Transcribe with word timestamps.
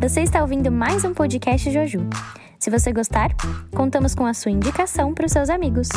Você 0.00 0.22
está 0.22 0.40
ouvindo 0.42 0.70
mais 0.70 1.04
um 1.04 1.12
podcast 1.12 1.68
Joju. 1.72 2.08
Se 2.60 2.70
você 2.70 2.92
gostar, 2.92 3.34
contamos 3.74 4.14
com 4.14 4.24
a 4.24 4.32
sua 4.32 4.52
indicação 4.52 5.12
para 5.12 5.26
os 5.26 5.32
seus 5.32 5.50
amigos. 5.50 5.88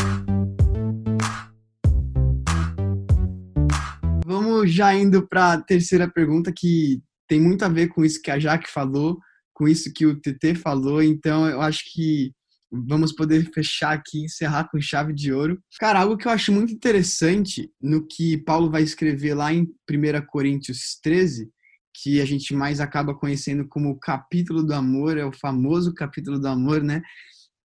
Vamos 4.25 4.73
já 4.73 4.91
indo 4.95 5.27
para 5.27 5.53
a 5.53 5.61
terceira 5.61 6.09
pergunta, 6.09 6.51
que 6.51 6.99
tem 7.27 7.39
muito 7.39 7.63
a 7.63 7.69
ver 7.69 7.89
com 7.89 8.03
isso 8.03 8.19
que 8.19 8.31
a 8.31 8.39
Jaque 8.39 8.71
falou, 8.71 9.19
com 9.53 9.67
isso 9.67 9.93
que 9.93 10.07
o 10.07 10.19
TT 10.19 10.55
falou, 10.55 11.03
então 11.03 11.47
eu 11.47 11.61
acho 11.61 11.83
que 11.93 12.31
vamos 12.71 13.13
poder 13.13 13.51
fechar 13.53 13.91
aqui, 13.91 14.23
encerrar 14.23 14.67
com 14.71 14.81
chave 14.81 15.13
de 15.13 15.31
ouro. 15.31 15.61
Cara, 15.79 15.99
algo 15.99 16.17
que 16.17 16.27
eu 16.27 16.31
acho 16.31 16.51
muito 16.51 16.73
interessante 16.73 17.69
no 17.79 18.07
que 18.07 18.35
Paulo 18.39 18.71
vai 18.71 18.81
escrever 18.81 19.35
lá 19.35 19.53
em 19.53 19.67
1 19.89 20.25
Coríntios 20.27 20.97
13, 21.03 21.51
que 21.93 22.21
a 22.21 22.25
gente 22.25 22.53
mais 22.53 22.79
acaba 22.79 23.15
conhecendo 23.15 23.67
como 23.67 23.89
o 23.89 23.99
capítulo 23.99 24.63
do 24.63 24.73
amor, 24.73 25.17
é 25.17 25.25
o 25.25 25.33
famoso 25.33 25.93
capítulo 25.93 26.39
do 26.39 26.47
amor, 26.47 26.83
né? 26.83 27.01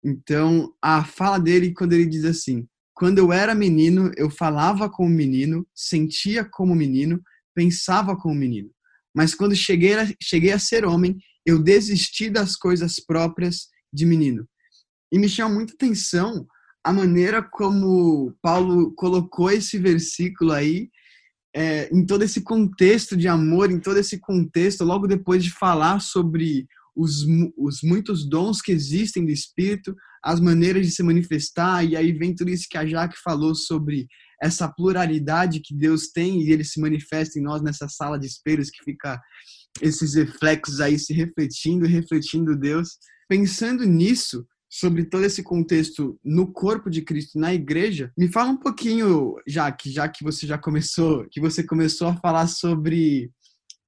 Então, 0.04 0.72
a 0.82 1.04
fala 1.04 1.38
dele 1.38 1.72
quando 1.72 1.92
ele 1.92 2.06
diz 2.06 2.24
assim: 2.24 2.66
Quando 2.94 3.18
eu 3.18 3.32
era 3.32 3.54
menino, 3.54 4.10
eu 4.16 4.30
falava 4.30 4.90
como 4.90 5.08
menino, 5.08 5.66
sentia 5.74 6.44
como 6.44 6.74
menino, 6.74 7.20
pensava 7.54 8.16
como 8.16 8.34
menino. 8.34 8.70
Mas 9.14 9.34
quando 9.34 9.54
cheguei 9.54 9.94
a, 9.94 10.06
cheguei 10.22 10.52
a 10.52 10.58
ser 10.58 10.84
homem, 10.84 11.16
eu 11.44 11.62
desisti 11.62 12.28
das 12.28 12.56
coisas 12.56 13.00
próprias 13.00 13.68
de 13.92 14.04
menino 14.04 14.46
e 15.12 15.18
me 15.18 15.28
chama 15.28 15.54
muita 15.54 15.72
atenção 15.74 16.46
a 16.84 16.92
maneira 16.92 17.42
como 17.42 18.32
Paulo 18.42 18.92
colocou 18.94 19.50
esse 19.50 19.78
versículo 19.78 20.52
aí 20.52 20.88
é, 21.56 21.88
em 21.90 22.04
todo 22.04 22.22
esse 22.22 22.42
contexto 22.42 23.16
de 23.16 23.26
amor, 23.26 23.70
em 23.70 23.80
todo 23.80 23.96
esse 23.96 24.20
contexto, 24.20 24.84
logo 24.84 25.06
depois 25.06 25.42
de 25.42 25.50
falar 25.50 26.00
sobre 26.00 26.66
os, 26.94 27.24
os 27.56 27.80
muitos 27.82 28.28
dons 28.28 28.60
que 28.60 28.70
existem 28.70 29.24
do 29.24 29.30
Espírito, 29.30 29.96
as 30.22 30.38
maneiras 30.38 30.84
de 30.84 30.92
se 30.92 31.02
manifestar, 31.02 31.82
e 31.82 31.96
aí 31.96 32.12
vem 32.12 32.34
tudo 32.34 32.50
isso 32.50 32.66
que 32.68 32.76
a 32.76 32.84
Jaque 32.84 33.16
falou 33.24 33.54
sobre 33.54 34.06
essa 34.42 34.68
pluralidade 34.68 35.60
que 35.60 35.74
Deus 35.74 36.08
tem 36.08 36.42
e 36.42 36.52
ele 36.52 36.62
se 36.62 36.78
manifesta 36.78 37.38
em 37.38 37.42
nós 37.42 37.62
nessa 37.62 37.88
sala 37.88 38.18
de 38.18 38.26
espelhos 38.26 38.68
que 38.68 38.84
fica 38.84 39.18
esses 39.80 40.14
reflexos 40.14 40.78
aí 40.78 40.98
se 40.98 41.14
refletindo, 41.14 41.86
refletindo 41.86 42.54
Deus. 42.54 42.98
Pensando 43.30 43.82
nisso, 43.86 44.46
sobre 44.68 45.04
todo 45.04 45.24
esse 45.24 45.42
contexto 45.42 46.18
no 46.24 46.52
corpo 46.52 46.90
de 46.90 47.02
Cristo, 47.02 47.38
na 47.38 47.54
igreja, 47.54 48.12
me 48.16 48.28
fala 48.28 48.50
um 48.50 48.56
pouquinho, 48.56 49.36
já 49.46 49.70
que 49.70 49.90
já 49.90 50.08
que 50.08 50.24
você 50.24 50.46
já 50.46 50.58
começou, 50.58 51.26
que 51.30 51.40
você 51.40 51.62
começou 51.62 52.08
a 52.08 52.16
falar 52.16 52.46
sobre 52.46 53.30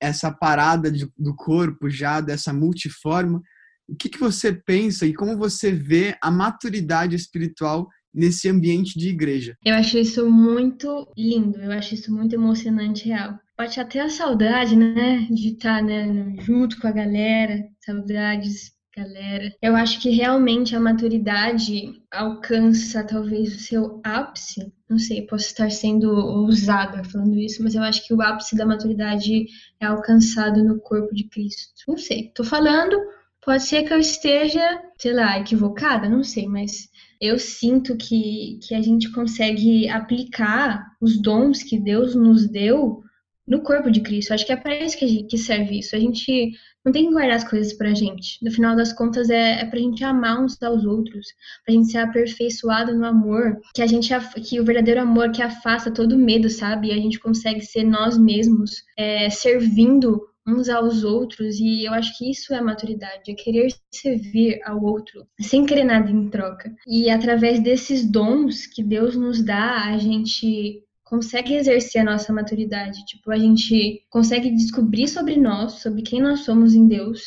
essa 0.00 0.30
parada 0.30 0.90
de, 0.90 1.10
do 1.18 1.34
corpo 1.34 1.90
já 1.90 2.20
dessa 2.20 2.52
multiforma, 2.52 3.42
o 3.88 3.96
que, 3.96 4.08
que 4.08 4.20
você 4.20 4.52
pensa 4.52 5.06
e 5.06 5.14
como 5.14 5.36
você 5.36 5.72
vê 5.72 6.16
a 6.22 6.30
maturidade 6.30 7.16
espiritual 7.16 7.88
nesse 8.14 8.48
ambiente 8.48 8.98
de 8.98 9.08
igreja? 9.08 9.56
Eu 9.64 9.74
acho 9.74 9.98
isso 9.98 10.30
muito 10.30 11.10
lindo, 11.16 11.58
eu 11.58 11.72
acho 11.72 11.94
isso 11.94 12.14
muito 12.14 12.34
emocionante 12.34 13.08
real. 13.08 13.38
Bate 13.56 13.80
até 13.80 14.00
a 14.00 14.08
saudade, 14.08 14.76
né, 14.76 15.26
de 15.30 15.48
estar 15.48 15.82
né, 15.82 16.36
junto 16.40 16.78
com 16.80 16.86
a 16.86 16.92
galera, 16.92 17.66
saudades 17.84 18.77
galera. 18.98 19.54
Eu 19.62 19.76
acho 19.76 20.00
que 20.00 20.10
realmente 20.10 20.74
a 20.74 20.80
maturidade 20.80 22.02
alcança 22.10 23.04
talvez 23.04 23.54
o 23.54 23.60
seu 23.60 24.00
ápice. 24.02 24.72
Não 24.90 24.98
sei, 24.98 25.22
posso 25.26 25.46
estar 25.46 25.70
sendo 25.70 26.10
ousada 26.10 27.04
falando 27.04 27.38
isso, 27.38 27.62
mas 27.62 27.74
eu 27.74 27.82
acho 27.82 28.04
que 28.06 28.12
o 28.12 28.20
ápice 28.20 28.56
da 28.56 28.66
maturidade 28.66 29.46
é 29.80 29.86
alcançado 29.86 30.64
no 30.64 30.80
corpo 30.80 31.14
de 31.14 31.28
Cristo. 31.28 31.68
Não 31.86 31.96
sei, 31.96 32.32
tô 32.34 32.42
falando, 32.42 32.96
pode 33.44 33.62
ser 33.62 33.84
que 33.84 33.92
eu 33.92 33.98
esteja, 33.98 34.60
sei 34.98 35.12
lá, 35.12 35.38
equivocada, 35.38 36.08
não 36.08 36.24
sei, 36.24 36.46
mas 36.48 36.88
eu 37.20 37.38
sinto 37.38 37.96
que, 37.96 38.58
que 38.66 38.74
a 38.74 38.82
gente 38.82 39.10
consegue 39.12 39.88
aplicar 39.88 40.84
os 41.00 41.20
dons 41.20 41.62
que 41.62 41.78
Deus 41.78 42.14
nos 42.14 42.48
deu 42.48 43.02
no 43.48 43.62
corpo 43.62 43.90
de 43.90 44.00
Cristo. 44.00 44.32
Acho 44.32 44.44
que 44.44 44.52
é 44.52 44.56
para 44.56 44.78
isso 44.78 44.96
que, 44.98 45.08
gente, 45.08 45.26
que, 45.26 45.38
serve 45.38 45.78
isso. 45.78 45.96
A 45.96 45.98
gente 45.98 46.52
não 46.84 46.92
tem 46.92 47.06
que 47.06 47.12
guardar 47.12 47.36
as 47.36 47.48
coisas 47.48 47.72
pra 47.72 47.94
gente. 47.94 48.38
No 48.42 48.50
final 48.50 48.76
das 48.76 48.92
contas, 48.92 49.30
é, 49.30 49.60
é 49.60 49.64
pra 49.64 49.80
gente 49.80 50.04
amar 50.04 50.42
uns 50.42 50.62
aos 50.62 50.84
outros, 50.84 51.26
pra 51.64 51.74
gente 51.74 51.90
ser 51.90 51.98
aperfeiçoado 51.98 52.94
no 52.94 53.06
amor, 53.06 53.58
que 53.74 53.82
a 53.82 53.86
gente 53.86 54.12
que 54.46 54.60
o 54.60 54.64
verdadeiro 54.64 55.00
amor 55.00 55.30
que 55.32 55.42
afasta 55.42 55.90
todo 55.90 56.18
medo, 56.18 56.50
sabe? 56.50 56.88
E 56.88 56.92
a 56.92 56.96
gente 56.96 57.18
consegue 57.18 57.62
ser 57.62 57.84
nós 57.84 58.18
mesmos, 58.18 58.82
é, 58.96 59.30
servindo 59.30 60.20
uns 60.46 60.68
aos 60.70 61.04
outros, 61.04 61.58
e 61.60 61.84
eu 61.84 61.92
acho 61.92 62.16
que 62.16 62.30
isso 62.30 62.54
é 62.54 62.60
maturidade, 62.60 63.30
é 63.30 63.34
querer 63.34 63.68
servir 63.92 64.58
ao 64.64 64.82
outro, 64.82 65.26
sem 65.38 65.66
querer 65.66 65.84
nada 65.84 66.10
em 66.10 66.30
troca. 66.30 66.74
E 66.86 67.10
através 67.10 67.62
desses 67.62 68.10
dons 68.10 68.66
que 68.66 68.82
Deus 68.82 69.14
nos 69.14 69.42
dá, 69.42 69.84
a 69.84 69.98
gente 69.98 70.82
consegue 71.08 71.54
exercer 71.54 72.02
a 72.02 72.04
nossa 72.04 72.32
maturidade. 72.32 73.04
Tipo, 73.06 73.30
a 73.30 73.38
gente 73.38 74.04
consegue 74.10 74.50
descobrir 74.50 75.08
sobre 75.08 75.36
nós, 75.36 75.80
sobre 75.80 76.02
quem 76.02 76.20
nós 76.20 76.40
somos 76.40 76.74
em 76.74 76.86
Deus. 76.86 77.22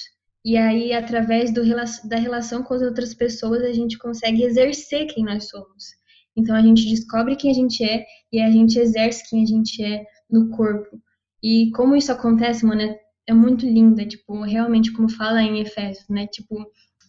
E 0.46 0.56
aí, 0.56 0.94
através 0.94 1.52
do, 1.52 1.62
da 2.08 2.16
relação 2.16 2.64
com 2.64 2.75
as 2.75 2.81
outras 2.81 3.14
pessoas, 3.14 3.64
a 3.64 3.74
gente 3.74 3.97
consegue 3.97 4.44
exercer 4.44 5.08
quem 5.08 5.24
nós 5.24 5.50
somos. 5.50 6.00
Então, 6.38 6.56
a 6.56 6.62
gente 6.62 6.88
descobre 6.88 7.36
quem 7.36 7.52
a 7.52 7.53
gente 7.53 7.84
é 7.84 8.06
e 8.31 8.40
a 8.40 8.52
gente 8.52 8.78
exerce 8.78 9.28
quem 9.28 9.44
a 9.44 9.47
gente 9.47 9.84
é 9.84 10.06
no 10.30 10.50
corpo. 10.50 11.02
E 11.44 11.72
como 11.72 11.96
isso 11.96 12.12
acontece, 12.12 12.66
mano, 12.66 12.81
é, 12.81 13.00
é 13.28 13.34
muito 13.34 13.66
lindo. 13.66 14.00
É, 14.00 14.06
tipo, 14.06 14.41
realmente, 14.44 14.91
como 14.94 15.09
fala 15.09 15.41
em 15.41 15.59
Efésios, 15.59 16.08
né? 16.08 16.28
Tipo, 16.28 16.56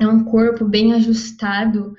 é 0.01 0.07
um 0.07 0.25
corpo 0.25 0.65
bem 0.65 0.95
ajustado, 0.95 1.93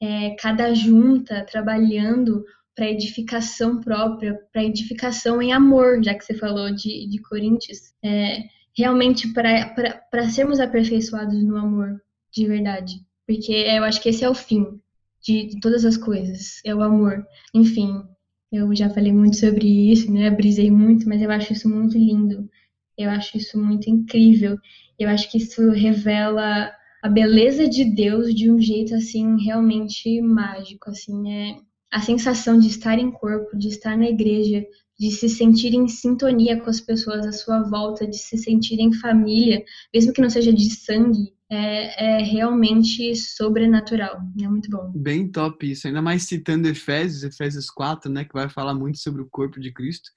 é, 0.00 0.30
cada 0.38 0.72
junta 0.72 1.44
trabalhando 1.50 2.44
para 2.74 2.90
edificação 2.90 3.80
própria, 3.80 4.38
para 4.52 4.64
edificação 4.64 5.42
em 5.42 5.52
amor, 5.52 6.02
já 6.02 6.14
que 6.14 6.24
você 6.24 6.34
falou 6.34 6.74
de, 6.74 7.08
de 7.08 7.20
Coríntios, 7.22 7.78
é, 8.02 8.44
realmente 8.76 9.32
para 9.32 10.28
sermos 10.28 10.60
aperfeiçoados 10.60 11.42
no 11.44 11.56
amor, 11.56 12.00
de 12.32 12.46
verdade. 12.46 12.94
Porque 13.26 13.52
eu 13.52 13.84
acho 13.84 14.00
que 14.00 14.08
esse 14.08 14.24
é 14.24 14.28
o 14.28 14.34
fim 14.34 14.80
de, 15.22 15.46
de 15.46 15.60
todas 15.60 15.84
as 15.84 15.96
coisas, 15.96 16.60
é 16.64 16.74
o 16.74 16.82
amor. 16.82 17.24
Enfim, 17.54 18.02
eu 18.50 18.74
já 18.74 18.88
falei 18.90 19.12
muito 19.12 19.36
sobre 19.36 19.92
isso, 19.92 20.12
né? 20.12 20.30
Brisei 20.30 20.70
muito, 20.70 21.08
mas 21.08 21.22
eu 21.22 21.30
acho 21.30 21.52
isso 21.52 21.68
muito 21.68 21.96
lindo. 21.96 22.48
Eu 22.96 23.10
acho 23.10 23.36
isso 23.36 23.58
muito 23.58 23.88
incrível. 23.88 24.58
Eu 24.98 25.08
acho 25.08 25.30
que 25.30 25.38
isso 25.38 25.70
revela 25.70 26.72
a 27.02 27.08
beleza 27.08 27.68
de 27.68 27.84
Deus 27.84 28.34
de 28.34 28.50
um 28.50 28.60
jeito 28.60 28.94
assim 28.94 29.42
realmente 29.42 30.20
mágico, 30.20 30.90
assim, 30.90 31.32
é 31.32 31.56
a 31.92 32.00
sensação 32.00 32.58
de 32.58 32.68
estar 32.68 32.98
em 32.98 33.10
corpo, 33.10 33.56
de 33.56 33.68
estar 33.68 33.96
na 33.96 34.08
igreja, 34.08 34.64
de 34.98 35.10
se 35.10 35.28
sentir 35.28 35.74
em 35.74 35.88
sintonia 35.88 36.60
com 36.60 36.68
as 36.68 36.80
pessoas 36.80 37.26
à 37.26 37.32
sua 37.32 37.62
volta, 37.62 38.06
de 38.06 38.18
se 38.18 38.36
sentir 38.36 38.78
em 38.78 38.92
família, 38.92 39.64
mesmo 39.92 40.12
que 40.12 40.20
não 40.20 40.28
seja 40.28 40.52
de 40.52 40.70
sangue, 40.70 41.32
é, 41.50 42.18
é, 42.18 42.22
realmente 42.22 43.16
sobrenatural. 43.16 44.20
É 44.40 44.46
muito 44.46 44.70
bom. 44.70 44.92
Bem 44.94 45.28
top 45.28 45.72
isso. 45.72 45.88
Ainda 45.88 46.00
mais 46.00 46.24
citando 46.24 46.68
Efésios, 46.68 47.24
Efésios 47.24 47.70
4, 47.70 48.10
né, 48.10 48.24
que 48.24 48.32
vai 48.32 48.48
falar 48.48 48.74
muito 48.74 48.98
sobre 48.98 49.22
o 49.22 49.28
corpo 49.28 49.58
de 49.58 49.72
Cristo. 49.72 50.10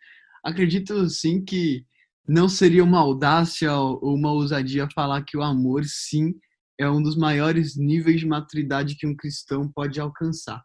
Acredito 0.44 1.09
sim 1.09 1.44
que 1.44 1.85
não 2.28 2.47
seria 2.47 2.84
uma 2.84 3.00
audácia 3.00 3.73
ou 3.73 4.16
uma 4.16 4.31
ousadia 4.31 4.88
falar 4.94 5.23
que 5.23 5.38
o 5.38 5.41
amor, 5.41 5.84
sim, 5.85 6.35
é 6.79 6.90
um 6.90 7.01
dos 7.01 7.17
maiores 7.17 7.78
níveis 7.78 8.19
de 8.19 8.28
maturidade 8.28 8.95
que 8.95 9.07
um 9.07 9.16
cristão 9.16 9.72
pode 9.73 10.00
alcançar. 10.00 10.61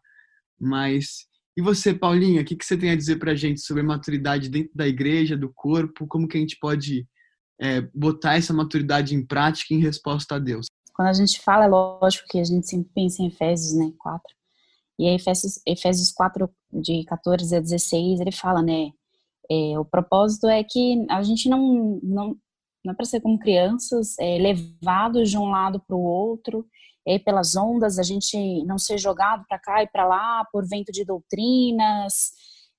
Mas 0.59 1.29
e 1.59 1.61
você, 1.61 1.93
Paulinha, 1.93 2.41
o 2.41 2.45
que, 2.45 2.55
que 2.55 2.65
você 2.65 2.77
tem 2.77 2.89
a 2.89 2.95
dizer 2.95 3.17
para 3.17 3.33
a 3.33 3.35
gente 3.35 3.59
sobre 3.59 3.83
a 3.83 3.85
maturidade 3.85 4.47
dentro 4.47 4.71
da 4.73 4.87
igreja, 4.87 5.35
do 5.35 5.51
corpo? 5.53 6.07
Como 6.07 6.25
que 6.25 6.37
a 6.37 6.39
gente 6.39 6.57
pode 6.57 7.05
é, 7.59 7.81
botar 7.93 8.35
essa 8.35 8.53
maturidade 8.53 9.13
em 9.13 9.25
prática 9.25 9.73
em 9.73 9.81
resposta 9.81 10.35
a 10.35 10.39
Deus? 10.39 10.67
Quando 10.93 11.09
a 11.09 11.13
gente 11.13 11.41
fala, 11.41 11.65
é 11.65 11.67
lógico 11.67 12.27
que 12.29 12.39
a 12.39 12.43
gente 12.45 12.65
sempre 12.65 12.89
pensa 12.95 13.21
em 13.21 13.27
Efésios, 13.27 13.73
né, 13.73 13.91
4. 13.97 14.21
E 14.99 15.07
aí, 15.09 15.15
Efésios, 15.15 15.59
Efésios 15.67 16.13
4, 16.13 16.49
de 16.71 17.03
14 17.03 17.53
a 17.53 17.59
16, 17.59 18.21
ele 18.21 18.31
fala, 18.31 18.61
né, 18.61 18.91
é, 19.51 19.77
o 19.77 19.83
propósito 19.83 20.47
é 20.47 20.63
que 20.63 21.05
a 21.09 21.21
gente 21.23 21.49
não, 21.49 21.99
não, 22.01 22.37
não 22.85 22.93
é 22.93 22.95
para 22.95 23.05
ser 23.05 23.19
como 23.19 23.37
crianças, 23.37 24.17
é, 24.17 24.37
levados 24.37 25.29
de 25.29 25.37
um 25.37 25.49
lado 25.49 25.81
para 25.85 25.95
o 25.95 26.01
outro, 26.01 26.65
aí 27.11 27.19
pelas 27.19 27.55
ondas, 27.55 27.97
a 27.97 28.03
gente 28.03 28.63
não 28.65 28.77
ser 28.77 28.97
jogado 28.97 29.45
para 29.47 29.59
cá 29.59 29.83
e 29.83 29.87
para 29.87 30.05
lá 30.05 30.45
por 30.51 30.67
vento 30.67 30.91
de 30.91 31.05
doutrinas 31.05 32.31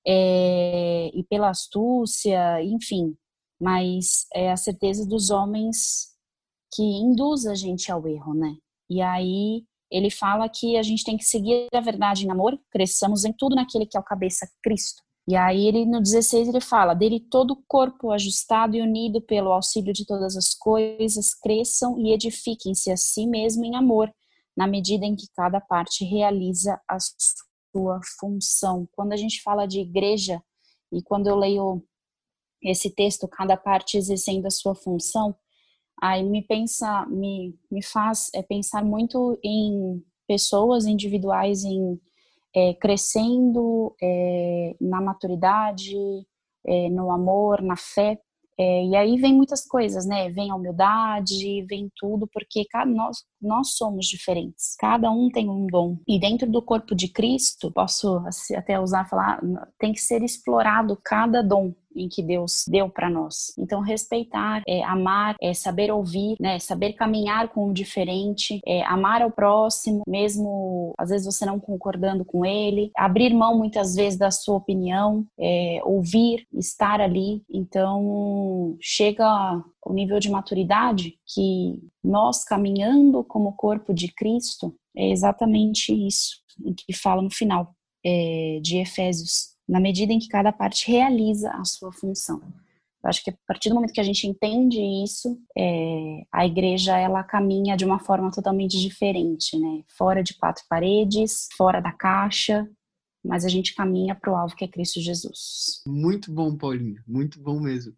é, 0.07 1.11
e 1.13 1.23
pela 1.29 1.49
astúcia, 1.49 2.63
enfim, 2.63 3.15
mas 3.59 4.25
é 4.33 4.51
a 4.51 4.57
certeza 4.57 5.07
dos 5.07 5.29
homens 5.29 6.09
que 6.73 6.83
induz 6.83 7.45
a 7.45 7.53
gente 7.55 7.91
ao 7.91 8.07
erro, 8.07 8.33
né? 8.33 8.55
E 8.89 9.01
aí 9.01 9.63
ele 9.91 10.09
fala 10.09 10.47
que 10.47 10.77
a 10.77 10.83
gente 10.83 11.03
tem 11.03 11.17
que 11.17 11.25
seguir 11.25 11.67
a 11.73 11.81
verdade 11.81 12.25
em 12.25 12.31
amor, 12.31 12.57
cresçamos 12.71 13.25
em 13.25 13.33
tudo 13.33 13.55
naquele 13.55 13.85
que 13.85 13.97
é 13.97 13.99
o 13.99 14.03
cabeça 14.03 14.49
Cristo. 14.63 15.01
E 15.27 15.35
aí 15.35 15.67
ele 15.67 15.85
no 15.85 16.01
16 16.01 16.47
ele 16.47 16.61
fala: 16.61 16.93
dele 16.93 17.19
todo 17.19 17.51
o 17.51 17.63
corpo 17.67 18.11
ajustado 18.11 18.75
e 18.75 18.81
unido 18.81 19.21
pelo 19.21 19.51
auxílio 19.51 19.93
de 19.93 20.05
todas 20.05 20.35
as 20.35 20.53
coisas 20.53 21.33
cresçam 21.35 21.99
e 21.99 22.11
edifiquem-se 22.11 22.89
a 22.91 22.97
si 22.97 23.27
mesmo 23.27 23.63
em 23.63 23.75
amor, 23.75 24.11
na 24.55 24.67
medida 24.67 25.05
em 25.05 25.15
que 25.15 25.27
cada 25.35 25.59
parte 25.61 26.03
realiza 26.05 26.79
a 26.87 26.97
sua 26.99 27.99
função. 28.19 28.87
Quando 28.91 29.13
a 29.13 29.17
gente 29.17 29.41
fala 29.41 29.65
de 29.65 29.79
igreja 29.79 30.41
e 30.91 31.01
quando 31.01 31.27
eu 31.27 31.35
leio 31.35 31.83
esse 32.61 32.93
texto, 32.93 33.27
cada 33.27 33.57
parte 33.57 33.97
exercendo 33.97 34.45
a 34.45 34.51
sua 34.51 34.75
função, 34.75 35.35
aí 36.01 36.23
me 36.23 36.41
pensa, 36.41 37.05
me, 37.07 37.57
me 37.71 37.83
faz 37.83 38.29
é, 38.35 38.41
pensar 38.43 38.83
muito 38.83 39.39
em 39.43 40.03
pessoas 40.27 40.85
individuais 40.85 41.63
em 41.63 41.99
é, 42.53 42.73
crescendo 42.73 43.95
é, 44.01 44.75
na 44.79 45.01
maturidade, 45.01 45.95
é, 46.65 46.89
no 46.89 47.11
amor, 47.11 47.61
na 47.61 47.77
fé. 47.77 48.19
É, 48.57 48.85
e 48.85 48.95
aí 48.95 49.17
vem 49.17 49.33
muitas 49.33 49.65
coisas, 49.65 50.05
né? 50.05 50.29
Vem 50.29 50.51
a 50.51 50.55
humildade, 50.55 51.65
vem 51.65 51.91
tudo, 51.95 52.27
porque 52.31 52.65
cada, 52.69 52.89
nós, 52.91 53.23
nós 53.41 53.75
somos 53.75 54.07
diferentes. 54.07 54.75
Cada 54.79 55.11
um 55.11 55.29
tem 55.29 55.49
um 55.49 55.67
dom. 55.67 55.97
E 56.07 56.19
dentro 56.19 56.49
do 56.49 56.61
corpo 56.61 56.95
de 56.95 57.07
Cristo, 57.07 57.71
posso 57.71 58.23
até 58.55 58.79
usar 58.79 59.07
falar, 59.07 59.41
tem 59.79 59.93
que 59.93 60.01
ser 60.01 60.23
explorado 60.23 60.97
cada 61.03 61.41
dom 61.41 61.73
em 61.95 62.07
que 62.07 62.21
Deus 62.21 62.63
deu 62.67 62.89
para 62.89 63.09
nós. 63.09 63.53
Então, 63.57 63.81
respeitar, 63.81 64.61
é, 64.67 64.83
amar, 64.83 65.35
é, 65.41 65.53
saber 65.53 65.91
ouvir, 65.91 66.35
né, 66.39 66.59
saber 66.59 66.93
caminhar 66.93 67.49
com 67.49 67.69
o 67.69 67.73
diferente, 67.73 68.59
é, 68.65 68.83
amar 68.83 69.21
ao 69.21 69.31
próximo, 69.31 70.03
mesmo 70.07 70.93
às 70.97 71.09
vezes 71.09 71.25
você 71.25 71.45
não 71.45 71.59
concordando 71.59 72.23
com 72.25 72.45
ele, 72.45 72.91
abrir 72.95 73.33
mão 73.33 73.57
muitas 73.57 73.95
vezes 73.95 74.17
da 74.17 74.31
sua 74.31 74.55
opinião, 74.55 75.25
é, 75.39 75.81
ouvir, 75.83 76.47
estar 76.53 77.01
ali. 77.01 77.43
Então, 77.49 78.77
chega 78.79 79.61
o 79.85 79.93
nível 79.93 80.19
de 80.19 80.29
maturidade 80.29 81.17
que 81.25 81.79
nós 82.03 82.43
caminhando 82.43 83.23
como 83.23 83.53
corpo 83.53 83.93
de 83.93 84.11
Cristo 84.13 84.75
é 84.95 85.09
exatamente 85.11 85.91
isso 85.91 86.41
que 86.77 86.93
fala 86.93 87.21
no 87.21 87.31
final 87.31 87.73
é, 88.05 88.59
de 88.61 88.77
Efésios 88.77 89.51
na 89.67 89.79
medida 89.79 90.11
em 90.11 90.19
que 90.19 90.27
cada 90.27 90.51
parte 90.51 90.91
realiza 90.91 91.49
a 91.51 91.63
sua 91.63 91.93
função. 91.93 92.41
Eu 93.03 93.09
acho 93.09 93.23
que 93.23 93.31
a 93.31 93.35
partir 93.47 93.69
do 93.69 93.75
momento 93.75 93.93
que 93.93 94.01
a 94.01 94.03
gente 94.03 94.27
entende 94.27 94.79
isso, 95.03 95.39
é, 95.57 96.23
a 96.31 96.45
igreja 96.45 96.97
ela 96.97 97.23
caminha 97.23 97.75
de 97.75 97.85
uma 97.85 97.99
forma 97.99 98.29
totalmente 98.31 98.79
diferente, 98.79 99.57
né? 99.57 99.81
Fora 99.97 100.21
de 100.21 100.35
quatro 100.35 100.63
paredes, 100.69 101.47
fora 101.57 101.79
da 101.79 101.91
caixa, 101.91 102.69
mas 103.23 103.43
a 103.43 103.49
gente 103.49 103.73
caminha 103.73 104.13
para 104.13 104.31
o 104.31 104.35
alvo 104.35 104.55
que 104.55 104.65
é 104.65 104.67
Cristo 104.67 104.99
Jesus. 104.99 105.81
Muito 105.87 106.31
bom, 106.31 106.55
Paulinho, 106.55 107.01
muito 107.07 107.41
bom 107.41 107.59
mesmo. 107.59 107.93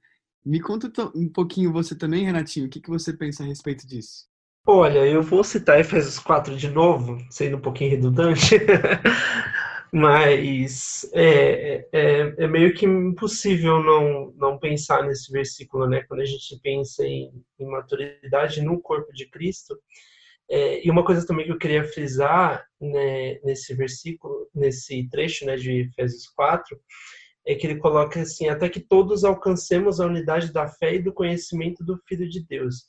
Me 0.45 0.60
conta 0.60 0.92
um 1.16 1.30
pouquinho 1.30 1.72
você 1.72 1.95
também, 1.95 2.25
Renatinho, 2.25 2.66
o 2.66 2.69
que, 2.69 2.81
que 2.81 2.90
você 2.90 3.13
pensa 3.13 3.44
a 3.44 3.45
respeito 3.45 3.88
disso? 3.88 4.28
Olha, 4.66 5.06
eu 5.06 5.22
vou 5.22 5.44
citar 5.44 5.80
Efésios 5.80 6.19
4 6.19 6.56
de 6.56 6.69
novo, 6.69 7.18
sendo 7.30 7.57
um 7.57 7.62
pouquinho 7.62 7.92
redundante, 7.92 8.56
Mas 9.95 11.07
é, 11.13 11.86
é, 11.94 12.34
é, 12.36 12.48
meio 12.48 12.74
que 12.74 12.84
impossível 12.84 13.84
não, 13.84 14.34
não 14.36 14.57
pensar 14.57 15.04
nesse 15.04 15.31
versículo, 15.31 15.88
né? 15.88 16.01
Quando 16.07 16.22
a 16.22 16.25
gente 16.25 16.60
pensa 16.63 17.06
em, 17.06 17.31
em 17.60 17.66
maturidade 17.68 18.60
no 18.63 18.81
corpo 18.81 19.13
de 19.13 19.30
Cristo. 19.30 19.78
É, 20.50 20.84
e 20.84 20.90
uma 20.90 21.06
coisa 21.06 21.28
também 21.28 21.45
que 21.45 21.51
eu 21.51 21.60
queria 21.60 21.84
frisar 21.84 22.66
né, 22.81 23.40
nesse 23.44 23.75
versículo, 23.75 24.50
nesse 24.54 25.07
trecho 25.10 25.45
né, 25.45 25.57
de 25.57 25.81
Efésios 25.81 26.28
4, 26.30 26.75
é 27.45 27.56
que 27.56 27.68
ele 27.68 27.80
coloca 27.80 28.22
assim: 28.22 28.48
até 28.48 28.69
que 28.69 28.80
todos 28.80 29.24
alcancemos 29.24 30.00
a 30.00 30.06
unidade 30.06 30.51
da 30.51 30.68
fé 30.68 30.95
e 30.95 31.01
do 31.01 31.13
conhecimento 31.13 31.84
do 31.84 31.98
Filho 32.07 32.30
de 32.30 32.45
Deus. 32.45 32.86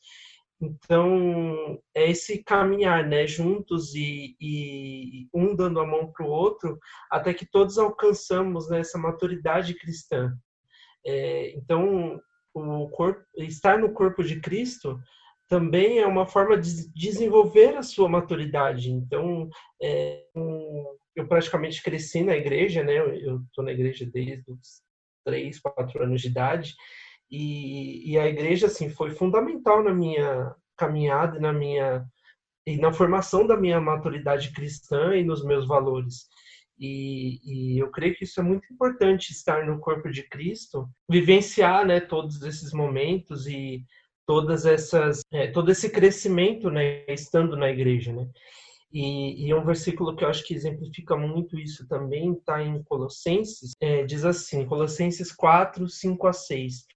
Então, 0.60 1.78
é 1.94 2.10
esse 2.10 2.42
caminhar, 2.42 3.06
né, 3.06 3.26
juntos 3.26 3.94
e, 3.94 4.36
e 4.40 5.28
um 5.34 5.54
dando 5.54 5.80
a 5.80 5.86
mão 5.86 6.10
para 6.10 6.24
o 6.24 6.30
outro, 6.30 6.78
até 7.10 7.34
que 7.34 7.44
todos 7.44 7.76
alcançamos 7.76 8.70
né, 8.70 8.80
essa 8.80 8.96
maturidade 8.96 9.74
cristã. 9.74 10.32
É, 11.04 11.52
então, 11.56 12.18
o 12.54 12.88
corpo, 12.88 13.22
estar 13.36 13.78
no 13.78 13.92
corpo 13.92 14.22
de 14.22 14.40
Cristo 14.40 14.98
também 15.48 15.98
é 15.98 16.06
uma 16.06 16.26
forma 16.26 16.56
de 16.56 16.90
desenvolver 16.92 17.76
a 17.76 17.82
sua 17.82 18.08
maturidade. 18.08 18.90
Então, 18.90 19.48
é, 19.82 20.24
um, 20.34 20.96
eu 21.14 21.26
praticamente 21.26 21.82
cresci 21.82 22.22
na 22.22 22.36
igreja, 22.36 22.82
né? 22.82 22.96
Eu 22.98 23.40
estou 23.42 23.64
na 23.64 23.72
igreja 23.72 24.04
desde 24.06 24.50
os 24.50 24.82
três, 25.24 25.58
quatro 25.58 26.02
anos 26.02 26.20
de 26.20 26.28
idade. 26.28 26.74
E, 27.30 28.12
e 28.12 28.18
a 28.18 28.26
igreja 28.26 28.66
assim 28.66 28.88
foi 28.88 29.10
fundamental 29.10 29.82
na 29.82 29.92
minha 29.92 30.54
caminhada, 30.76 31.38
na 31.40 31.52
minha 31.52 32.04
e 32.66 32.76
na 32.78 32.92
formação 32.92 33.46
da 33.46 33.56
minha 33.56 33.80
maturidade 33.80 34.52
cristã 34.52 35.14
e 35.14 35.22
nos 35.22 35.44
meus 35.44 35.66
valores. 35.66 36.26
E, 36.78 37.40
e, 37.44 37.78
eu 37.78 37.90
creio 37.90 38.14
que 38.16 38.24
isso 38.24 38.40
é 38.40 38.42
muito 38.42 38.72
importante 38.72 39.30
estar 39.30 39.64
no 39.66 39.78
corpo 39.78 40.10
de 40.10 40.22
Cristo, 40.28 40.88
vivenciar, 41.08 41.86
né, 41.86 42.00
todos 42.00 42.42
esses 42.42 42.72
momentos 42.72 43.46
e 43.46 43.84
todas 44.26 44.66
essas, 44.66 45.20
é, 45.32 45.46
todo 45.48 45.70
esse 45.70 45.90
crescimento, 45.90 46.70
né, 46.70 47.04
estando 47.06 47.56
na 47.56 47.70
igreja, 47.70 48.12
né. 48.12 48.28
E, 48.92 49.46
e 49.46 49.54
um 49.54 49.64
versículo 49.64 50.14
que 50.14 50.24
eu 50.24 50.28
acho 50.28 50.44
que 50.44 50.54
exemplifica 50.54 51.16
muito 51.16 51.58
isso 51.58 51.86
também 51.88 52.32
está 52.32 52.62
em 52.62 52.82
Colossenses, 52.84 53.72
é, 53.80 54.04
diz 54.04 54.24
assim, 54.24 54.64
Colossenses 54.66 55.32
4, 55.32 55.88
5 55.88 56.26
a 56.26 56.32
6. 56.32 56.86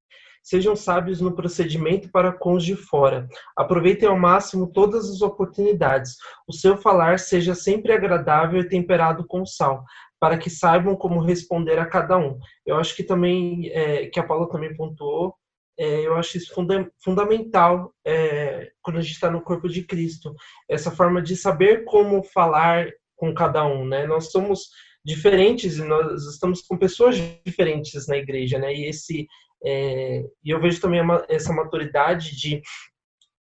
Sejam 0.42 0.74
sábios 0.74 1.20
no 1.20 1.34
procedimento 1.34 2.10
para 2.10 2.32
com 2.32 2.54
os 2.54 2.64
de 2.64 2.74
fora. 2.74 3.28
Aproveitem 3.56 4.08
ao 4.08 4.18
máximo 4.18 4.72
todas 4.72 5.10
as 5.10 5.20
oportunidades. 5.20 6.16
O 6.48 6.54
seu 6.54 6.78
falar 6.78 7.18
seja 7.18 7.54
sempre 7.54 7.92
agradável 7.92 8.60
e 8.60 8.68
temperado 8.68 9.26
com 9.26 9.44
sal, 9.44 9.84
para 10.18 10.38
que 10.38 10.48
saibam 10.48 10.96
como 10.96 11.20
responder 11.20 11.78
a 11.78 11.86
cada 11.86 12.16
um. 12.16 12.38
Eu 12.64 12.76
acho 12.76 12.96
que 12.96 13.02
também, 13.02 13.68
é, 13.70 14.06
que 14.06 14.18
a 14.18 14.24
Paula 14.24 14.48
também 14.48 14.74
pontuou, 14.74 15.34
é, 15.78 16.06
eu 16.06 16.16
acho 16.16 16.36
isso 16.36 16.52
funda 16.52 16.90
fundamental 17.02 17.94
é, 18.04 18.70
quando 18.82 18.96
a 18.98 19.00
gente 19.00 19.12
está 19.12 19.30
no 19.30 19.40
corpo 19.40 19.68
de 19.68 19.84
Cristo. 19.84 20.34
Essa 20.68 20.90
forma 20.90 21.22
de 21.22 21.36
saber 21.36 21.84
como 21.84 22.22
falar 22.22 22.88
com 23.16 23.32
cada 23.32 23.64
um, 23.64 23.86
né? 23.86 24.06
Nós 24.06 24.30
somos 24.32 24.70
diferentes 25.04 25.78
e 25.78 25.84
nós 25.84 26.24
estamos 26.26 26.62
com 26.62 26.76
pessoas 26.76 27.16
diferentes 27.46 28.06
na 28.08 28.16
igreja, 28.16 28.58
né? 28.58 28.74
E 28.74 28.86
esse 28.86 29.26
é, 29.64 30.24
e 30.44 30.50
eu 30.50 30.60
vejo 30.60 30.80
também 30.80 31.00
essa 31.28 31.52
maturidade 31.52 32.36
de 32.36 32.60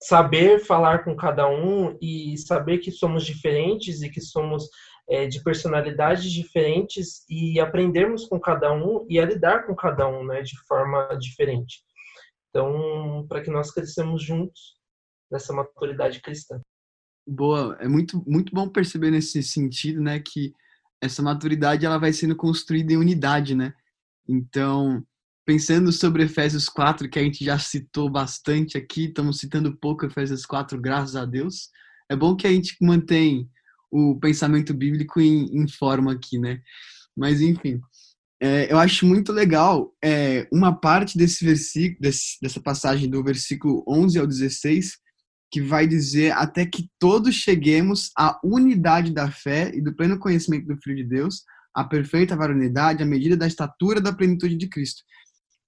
saber 0.02 0.60
falar 0.60 1.04
com 1.04 1.16
cada 1.16 1.48
um 1.48 1.96
e 2.00 2.36
saber 2.38 2.78
que 2.78 2.90
somos 2.90 3.24
diferentes 3.24 4.02
e 4.02 4.10
que 4.10 4.20
somos 4.20 4.68
é, 5.08 5.26
de 5.26 5.42
personalidades 5.42 6.30
diferentes 6.30 7.24
e 7.28 7.58
aprendermos 7.58 8.26
com 8.26 8.38
cada 8.38 8.72
um 8.72 9.06
e 9.08 9.18
a 9.18 9.24
lidar 9.24 9.66
com 9.66 9.74
cada 9.74 10.06
um, 10.06 10.24
né, 10.24 10.42
de 10.42 10.58
forma 10.66 11.08
diferente. 11.18 11.82
Então, 12.50 13.26
para 13.28 13.42
que 13.42 13.50
nós 13.50 13.70
cresçamos 13.70 14.22
juntos 14.22 14.76
nessa 15.30 15.52
maturidade 15.52 16.20
cristã. 16.20 16.60
Boa, 17.26 17.76
é 17.80 17.86
muito 17.86 18.24
muito 18.26 18.54
bom 18.54 18.68
perceber 18.68 19.10
nesse 19.10 19.42
sentido, 19.42 20.00
né, 20.00 20.18
que 20.18 20.54
essa 21.00 21.22
maturidade 21.22 21.84
ela 21.84 21.98
vai 21.98 22.12
sendo 22.12 22.34
construída 22.34 22.92
em 22.92 22.96
unidade, 22.96 23.54
né? 23.54 23.74
Então, 24.26 25.04
pensando 25.44 25.92
sobre 25.92 26.24
Efésios 26.24 26.68
4, 26.68 27.08
que 27.08 27.18
a 27.18 27.22
gente 27.22 27.44
já 27.44 27.58
citou 27.58 28.10
bastante 28.10 28.76
aqui, 28.76 29.04
estamos 29.04 29.38
citando 29.38 29.76
pouco 29.76 30.06
Efésios 30.06 30.44
4, 30.44 30.80
graças 30.80 31.16
a 31.16 31.24
Deus. 31.24 31.70
É 32.10 32.16
bom 32.16 32.34
que 32.34 32.46
a 32.46 32.50
gente 32.50 32.76
mantém 32.80 33.48
o 33.90 34.18
pensamento 34.18 34.74
bíblico 34.74 35.20
em, 35.20 35.46
em 35.56 35.68
forma 35.68 36.12
aqui, 36.12 36.38
né? 36.38 36.60
Mas, 37.16 37.40
enfim, 37.40 37.80
é, 38.40 38.72
eu 38.72 38.78
acho 38.78 39.04
muito 39.04 39.32
legal 39.32 39.92
é, 40.02 40.46
uma 40.52 40.72
parte 40.72 41.18
desse 41.18 41.44
versículo, 41.44 42.00
desse, 42.00 42.38
dessa 42.40 42.60
passagem 42.60 43.10
do 43.10 43.22
versículo 43.22 43.84
11 43.88 44.18
ao 44.18 44.26
16, 44.26 44.96
que 45.50 45.60
vai 45.60 45.86
dizer 45.86 46.32
até 46.32 46.64
que 46.64 46.88
todos 46.98 47.34
cheguemos 47.34 48.10
à 48.16 48.38
unidade 48.44 49.12
da 49.12 49.30
fé 49.30 49.72
e 49.74 49.82
do 49.82 49.94
pleno 49.94 50.18
conhecimento 50.18 50.66
do 50.66 50.76
Filho 50.80 50.96
de 50.96 51.04
Deus, 51.04 51.42
à 51.74 51.82
perfeita 51.84 52.36
varonidade, 52.36 53.02
à 53.02 53.06
medida 53.06 53.36
da 53.36 53.46
estatura 53.46 54.00
da 54.00 54.12
plenitude 54.12 54.56
de 54.56 54.68
Cristo. 54.68 55.02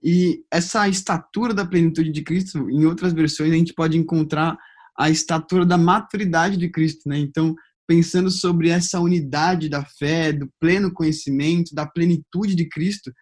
E 0.03 0.43
essa 0.51 0.89
estatura 0.89 1.53
da 1.53 1.67
plenitude 1.67 2.11
de 2.11 2.23
Cristo, 2.23 2.71
em 2.71 2.85
outras 2.85 3.13
versões, 3.13 3.53
a 3.53 3.57
gente 3.57 3.75
pode 3.75 3.99
encontrar 3.99 4.57
a 4.99 5.11
estatura 5.11 5.65
da 5.67 5.79
maturidade 5.79 6.57
de 6.57 6.69
Cristo, 6.69 7.09
né? 7.09 7.19
Então, 7.19 7.55
pensando 7.91 8.31
sobre 8.31 8.69
essa 8.69 9.01
unidade 9.01 9.69
da 9.69 9.85
fé, 9.85 10.33
do 10.33 10.49
pleno 10.61 10.93
conhecimento, 10.93 11.75
da 11.75 11.85
plenitude 11.85 12.55
de 12.55 12.69
Cristo, 12.69 13.13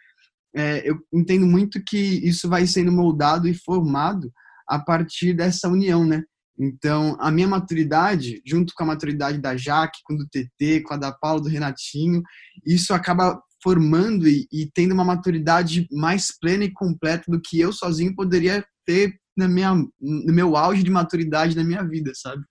é, 0.55 0.87
eu 0.87 0.99
entendo 1.11 1.47
muito 1.47 1.83
que 1.83 1.97
isso 1.97 2.51
vai 2.51 2.67
sendo 2.67 2.93
moldado 2.93 3.49
e 3.49 3.55
formado 3.55 4.31
a 4.69 4.79
partir 4.79 5.33
dessa 5.33 5.71
união, 5.71 6.05
né? 6.05 6.23
Então, 6.59 7.17
a 7.19 7.31
minha 7.31 7.49
maturidade, 7.49 8.43
junto 8.45 8.75
com 8.77 8.83
a 8.83 8.89
maturidade 8.89 9.39
da 9.39 9.57
Jaque, 9.57 10.01
com 10.05 10.15
do 10.15 10.29
TT, 10.29 10.83
com 10.83 10.93
a 10.93 10.99
da 10.99 11.13
Paula, 11.13 11.41
do 11.41 11.49
Renatinho, 11.49 12.23
isso 12.67 12.93
acaba 12.93 13.41
formando 13.63 14.29
e, 14.29 14.47
e, 14.53 14.71
tendo 14.75 14.93
uma 14.93 15.05
maturidade 15.05 15.89
mais 15.91 16.31
plena 16.39 16.65
e 16.65 16.73
completa 16.75 17.25
do 17.27 17.41
que 17.41 17.59
eu 17.59 17.73
sozinho 17.73 18.15
poderia 18.15 18.63
ter 18.85 19.19
na 19.35 19.49
minha, 19.49 19.75
no 19.75 20.35
meu 20.35 20.59
auge 20.59 20.83
de 20.83 20.91
maturidade 20.91 21.57
na 21.57 21.65
minha 21.65 21.83
vida, 21.83 22.13
sabe? 22.15 22.45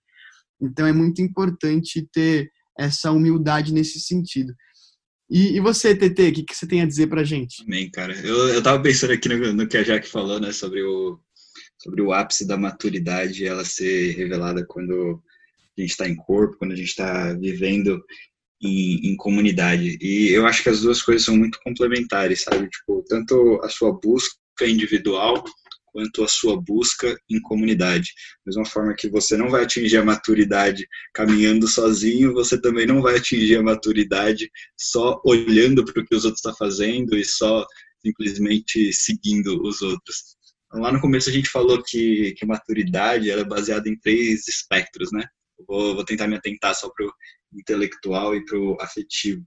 Então 0.60 0.86
é 0.86 0.92
muito 0.92 1.22
importante 1.22 2.08
ter 2.12 2.50
essa 2.78 3.10
humildade 3.10 3.72
nesse 3.72 4.00
sentido. 4.00 4.54
E, 5.30 5.56
e 5.56 5.60
você, 5.60 5.94
TT, 5.94 6.28
o 6.28 6.32
que, 6.32 6.42
que 6.42 6.54
você 6.54 6.66
tem 6.66 6.80
a 6.80 6.86
dizer 6.86 7.06
pra 7.06 7.24
gente? 7.24 7.62
Amém, 7.62 7.90
cara. 7.90 8.14
Eu, 8.20 8.48
eu 8.48 8.62
tava 8.62 8.82
pensando 8.82 9.12
aqui 9.12 9.28
no, 9.28 9.52
no 9.52 9.68
que 9.68 9.76
a 9.76 9.82
Jaque 9.82 10.08
falou, 10.08 10.40
né, 10.40 10.52
sobre 10.52 10.82
o, 10.82 11.20
sobre 11.78 12.00
o 12.00 12.12
ápice 12.12 12.46
da 12.46 12.56
maturidade, 12.56 13.44
ela 13.44 13.64
ser 13.64 14.16
revelada 14.16 14.64
quando 14.66 15.22
a 15.76 15.80
gente 15.80 15.90
está 15.90 16.08
em 16.08 16.16
corpo, 16.16 16.56
quando 16.56 16.72
a 16.72 16.76
gente 16.76 16.88
está 16.88 17.34
vivendo 17.34 18.02
em, 18.60 19.10
em, 19.10 19.16
comunidade. 19.16 19.98
E 20.00 20.30
eu 20.30 20.46
acho 20.46 20.62
que 20.62 20.70
as 20.70 20.80
duas 20.80 21.02
coisas 21.02 21.24
são 21.24 21.36
muito 21.36 21.60
complementares, 21.62 22.42
sabe? 22.42 22.68
Tipo, 22.68 23.04
tanto 23.06 23.60
a 23.62 23.68
sua 23.68 23.92
busca 23.92 24.36
individual 24.62 25.44
quanto 25.98 26.22
a 26.22 26.28
sua 26.28 26.60
busca 26.62 27.18
em 27.28 27.40
comunidade. 27.40 28.12
Da 28.46 28.50
mesma 28.50 28.64
forma 28.64 28.94
que 28.94 29.08
você 29.08 29.36
não 29.36 29.50
vai 29.50 29.64
atingir 29.64 29.96
a 29.96 30.04
maturidade 30.04 30.86
caminhando 31.12 31.66
sozinho, 31.66 32.32
você 32.32 32.60
também 32.60 32.86
não 32.86 33.02
vai 33.02 33.16
atingir 33.16 33.56
a 33.56 33.62
maturidade 33.64 34.48
só 34.78 35.20
olhando 35.24 35.84
para 35.84 36.00
o 36.00 36.06
que 36.06 36.14
os 36.14 36.24
outros 36.24 36.38
estão 36.38 36.52
tá 36.52 36.56
fazendo 36.56 37.16
e 37.16 37.24
só 37.24 37.66
simplesmente 38.00 38.92
seguindo 38.92 39.60
os 39.60 39.82
outros. 39.82 40.36
Lá 40.72 40.92
no 40.92 41.00
começo 41.00 41.30
a 41.30 41.32
gente 41.32 41.50
falou 41.50 41.82
que, 41.82 42.32
que 42.38 42.46
maturidade 42.46 43.28
era 43.28 43.44
baseada 43.44 43.88
em 43.88 43.98
três 43.98 44.46
espectros, 44.46 45.10
né? 45.10 45.26
Vou, 45.66 45.96
vou 45.96 46.04
tentar 46.04 46.28
me 46.28 46.36
atentar 46.36 46.76
só 46.76 46.88
para 46.90 47.06
o 47.06 47.12
intelectual 47.54 48.36
e 48.36 48.44
para 48.44 48.56
o 48.56 48.76
afetivo. 48.80 49.44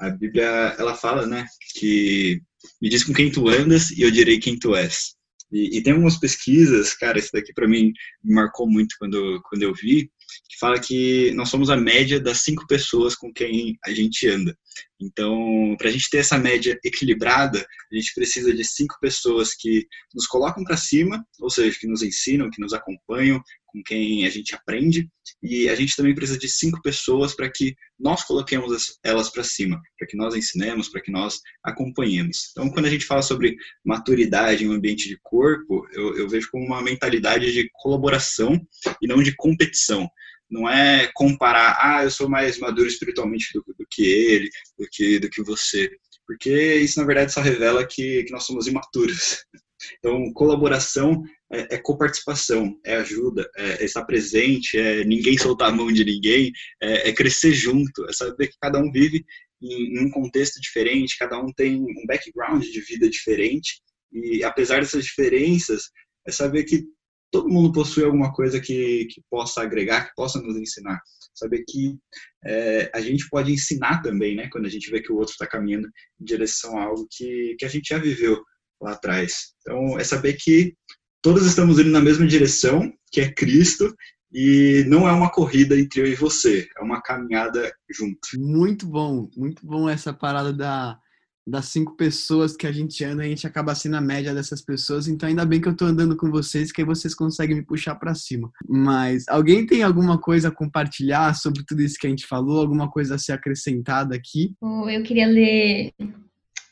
A 0.00 0.08
Bíblia, 0.08 0.46
ela 0.78 0.94
fala, 0.94 1.26
né, 1.26 1.44
que 1.74 2.40
me 2.80 2.88
diz 2.88 3.04
com 3.04 3.12
quem 3.12 3.30
tu 3.30 3.48
andas 3.50 3.90
e 3.90 4.00
eu 4.00 4.10
direi 4.10 4.38
quem 4.38 4.58
tu 4.58 4.74
és. 4.74 5.14
E, 5.52 5.78
e 5.78 5.82
tem 5.82 5.92
algumas 5.92 6.18
pesquisas, 6.18 6.94
cara, 6.94 7.18
isso 7.18 7.30
daqui 7.32 7.52
para 7.52 7.68
mim 7.68 7.92
me 8.24 8.34
marcou 8.34 8.68
muito 8.68 8.94
quando, 8.98 9.40
quando 9.44 9.62
eu 9.62 9.74
vi, 9.74 10.10
que 10.48 10.58
fala 10.58 10.80
que 10.80 11.30
nós 11.32 11.48
somos 11.48 11.68
a 11.68 11.76
média 11.76 12.18
das 12.18 12.38
cinco 12.38 12.66
pessoas 12.66 13.14
com 13.14 13.32
quem 13.32 13.76
a 13.84 13.92
gente 13.92 14.26
anda. 14.28 14.56
Então, 15.00 15.74
para 15.78 15.88
a 15.88 15.90
gente 15.90 16.08
ter 16.10 16.18
essa 16.18 16.38
média 16.38 16.78
equilibrada, 16.84 17.58
a 17.58 17.94
gente 17.94 18.14
precisa 18.14 18.54
de 18.54 18.64
cinco 18.64 18.96
pessoas 19.00 19.54
que 19.54 19.86
nos 20.14 20.26
colocam 20.26 20.62
para 20.64 20.76
cima, 20.76 21.24
ou 21.40 21.50
seja, 21.50 21.76
que 21.78 21.88
nos 21.88 22.02
ensinam, 22.02 22.50
que 22.50 22.60
nos 22.60 22.72
acompanham, 22.72 23.42
com 23.66 23.82
quem 23.82 24.26
a 24.26 24.30
gente 24.30 24.54
aprende, 24.54 25.08
e 25.42 25.68
a 25.68 25.74
gente 25.74 25.96
também 25.96 26.14
precisa 26.14 26.38
de 26.38 26.48
cinco 26.48 26.80
pessoas 26.82 27.34
para 27.34 27.50
que 27.50 27.74
nós 27.98 28.22
coloquemos 28.22 28.98
elas 29.02 29.30
para 29.30 29.42
cima, 29.42 29.80
para 29.98 30.06
que 30.06 30.16
nós 30.16 30.34
ensinemos, 30.34 30.88
para 30.88 31.00
que 31.00 31.10
nós 31.10 31.40
acompanhemos. 31.64 32.50
Então, 32.50 32.70
quando 32.70 32.86
a 32.86 32.90
gente 32.90 33.06
fala 33.06 33.22
sobre 33.22 33.56
maturidade 33.84 34.64
em 34.64 34.68
um 34.68 34.72
ambiente 34.72 35.08
de 35.08 35.18
corpo, 35.22 35.86
eu, 35.92 36.16
eu 36.18 36.28
vejo 36.28 36.48
como 36.50 36.66
uma 36.66 36.82
mentalidade 36.82 37.50
de 37.50 37.68
colaboração 37.72 38.60
e 39.00 39.06
não 39.06 39.22
de 39.22 39.34
competição 39.34 40.08
não 40.52 40.68
é 40.68 41.10
comparar, 41.14 41.78
ah, 41.80 42.04
eu 42.04 42.10
sou 42.10 42.28
mais 42.28 42.58
maduro 42.58 42.86
espiritualmente 42.86 43.46
do, 43.54 43.64
do, 43.66 43.86
que 43.90 44.02
ele, 44.04 44.50
do 44.78 44.86
que, 44.92 45.18
do 45.18 45.30
que 45.30 45.42
você. 45.42 45.90
Porque 46.26 46.76
isso, 46.76 47.00
na 47.00 47.06
verdade, 47.06 47.32
só 47.32 47.40
revela 47.40 47.86
que, 47.86 48.22
que 48.24 48.32
nós 48.32 48.44
somos 48.44 48.66
imaturos. 48.66 49.42
Então, 49.98 50.32
colaboração 50.32 51.24
é, 51.52 51.74
é 51.74 51.76
coparticipação, 51.76 52.78
é 52.86 52.94
ajuda, 52.98 53.50
é, 53.56 53.82
é, 53.82 53.84
estar 53.84 54.04
presente, 54.04 54.78
é 54.78 55.04
ninguém 55.04 55.36
soltar 55.36 55.70
a 55.70 55.74
mão 55.74 55.90
de 55.92 56.04
ninguém, 56.04 56.52
é, 56.80 57.08
é 57.08 57.12
crescer 57.12 57.52
junto, 57.52 58.08
é 58.08 58.12
saber 58.12 58.46
que 58.46 58.54
cada 58.60 58.78
um 58.78 58.92
vive 58.92 59.24
em, 59.60 59.96
em 59.96 60.06
um 60.06 60.08
contexto 60.12 60.60
diferente, 60.60 61.18
cada 61.18 61.36
um 61.36 61.52
tem 61.52 61.82
um 61.82 62.06
background 62.06 62.62
de 62.62 62.80
vida 62.82 63.10
diferente, 63.10 63.82
e 64.12 64.44
apesar 64.44 64.78
dessas 64.78 65.04
diferenças, 65.04 65.90
é 66.24 66.30
saber 66.30 66.62
que 66.62 66.84
todo 67.32 67.48
mundo 67.48 67.72
possui 67.72 68.04
alguma 68.04 68.32
coisa 68.32 68.60
que, 68.60 69.06
que 69.06 69.22
possa 69.28 69.62
agregar, 69.62 70.04
que 70.04 70.14
possa 70.14 70.40
nos 70.40 70.54
ensinar. 70.56 71.00
Saber 71.34 71.64
que 71.66 71.96
é, 72.44 72.90
a 72.94 73.00
gente 73.00 73.26
pode 73.30 73.50
ensinar 73.50 74.02
também, 74.02 74.36
né? 74.36 74.48
Quando 74.52 74.66
a 74.66 74.68
gente 74.68 74.90
vê 74.90 75.00
que 75.00 75.10
o 75.10 75.16
outro 75.16 75.32
está 75.32 75.46
caminhando 75.46 75.88
em 76.20 76.24
direção 76.24 76.78
a 76.78 76.84
algo 76.84 77.08
que, 77.10 77.56
que 77.58 77.64
a 77.64 77.68
gente 77.68 77.88
já 77.88 77.98
viveu 77.98 78.40
lá 78.80 78.92
atrás. 78.92 79.54
Então, 79.62 79.98
é 79.98 80.04
saber 80.04 80.34
que 80.34 80.74
todos 81.22 81.46
estamos 81.46 81.78
indo 81.78 81.90
na 81.90 82.00
mesma 82.00 82.26
direção, 82.26 82.92
que 83.10 83.22
é 83.22 83.32
Cristo, 83.32 83.92
e 84.30 84.84
não 84.86 85.08
é 85.08 85.12
uma 85.12 85.30
corrida 85.30 85.78
entre 85.78 86.02
eu 86.02 86.06
e 86.06 86.14
você, 86.14 86.68
é 86.78 86.82
uma 86.82 87.00
caminhada 87.00 87.72
junto. 87.90 88.18
Muito 88.38 88.86
bom, 88.86 89.30
muito 89.36 89.66
bom 89.66 89.88
essa 89.88 90.12
parada 90.12 90.52
da 90.52 90.98
das 91.46 91.66
cinco 91.66 91.96
pessoas 91.96 92.56
que 92.56 92.66
a 92.66 92.72
gente 92.72 93.04
anda, 93.04 93.22
a 93.22 93.26
gente 93.26 93.46
acaba 93.46 93.74
sendo 93.74 93.96
a 93.96 94.00
média 94.00 94.34
dessas 94.34 94.62
pessoas. 94.62 95.08
Então, 95.08 95.28
ainda 95.28 95.44
bem 95.44 95.60
que 95.60 95.68
eu 95.68 95.76
tô 95.76 95.84
andando 95.84 96.16
com 96.16 96.30
vocês, 96.30 96.70
que 96.70 96.80
aí 96.80 96.86
vocês 96.86 97.14
conseguem 97.14 97.56
me 97.56 97.64
puxar 97.64 97.96
para 97.96 98.14
cima. 98.14 98.50
Mas 98.68 99.28
alguém 99.28 99.66
tem 99.66 99.82
alguma 99.82 100.18
coisa 100.18 100.48
a 100.48 100.54
compartilhar 100.54 101.34
sobre 101.34 101.64
tudo 101.66 101.82
isso 101.82 101.98
que 101.98 102.06
a 102.06 102.10
gente 102.10 102.26
falou? 102.26 102.60
Alguma 102.60 102.88
coisa 102.88 103.16
a 103.16 103.18
ser 103.18 103.32
acrescentada 103.32 104.14
aqui? 104.14 104.54
Eu 104.62 105.02
queria 105.02 105.26
ler 105.26 105.92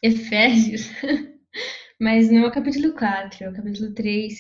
Efésios, 0.02 0.88
mas 2.00 2.30
não 2.30 2.44
é 2.44 2.46
o 2.46 2.52
capítulo 2.52 2.92
4, 2.94 3.44
é 3.44 3.50
o 3.50 3.52
capítulo 3.52 3.92
3, 3.92 4.38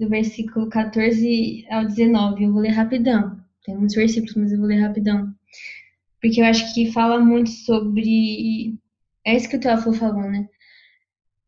do 0.00 0.08
versículo 0.08 0.70
14 0.70 1.66
ao 1.70 1.84
19. 1.84 2.44
Eu 2.44 2.52
vou 2.52 2.62
ler 2.62 2.70
rapidão. 2.70 3.38
Tem 3.64 3.76
muitos 3.76 3.94
versículos, 3.94 4.34
mas 4.36 4.52
eu 4.52 4.58
vou 4.58 4.66
ler 4.66 4.80
rapidão. 4.80 5.34
Porque 6.20 6.40
eu 6.40 6.46
acho 6.46 6.74
que 6.74 6.92
fala 6.92 7.18
muito 7.18 7.50
sobre 7.50 8.78
é 9.24 9.36
isso 9.36 9.48
que 9.48 9.56
o 9.56 9.60
Teófilo 9.60 9.94
falou, 9.94 10.22
né? 10.30 10.48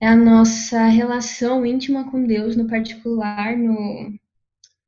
É 0.00 0.08
a 0.08 0.16
nossa 0.16 0.86
relação 0.86 1.64
íntima 1.64 2.10
com 2.10 2.26
Deus, 2.26 2.56
no 2.56 2.66
particular, 2.66 3.56
no, 3.56 4.12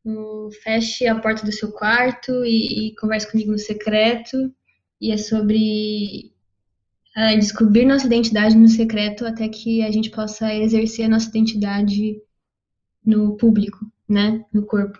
no 0.04 0.50
feche 0.62 1.06
a 1.06 1.18
porta 1.18 1.46
do 1.46 1.52
seu 1.52 1.70
quarto 1.72 2.44
e, 2.44 2.88
e 2.88 2.96
converse 2.96 3.30
comigo 3.30 3.52
no 3.52 3.58
secreto. 3.58 4.52
E 5.00 5.12
é 5.12 5.16
sobre 5.16 6.32
é, 7.16 7.36
descobrir 7.36 7.84
nossa 7.84 8.06
identidade 8.06 8.56
no 8.56 8.68
secreto 8.68 9.24
até 9.24 9.48
que 9.48 9.82
a 9.82 9.90
gente 9.90 10.10
possa 10.10 10.52
exercer 10.52 11.06
a 11.06 11.08
nossa 11.08 11.28
identidade 11.28 12.20
no 13.04 13.36
público, 13.36 13.86
né? 14.08 14.44
No 14.52 14.66
corpo. 14.66 14.98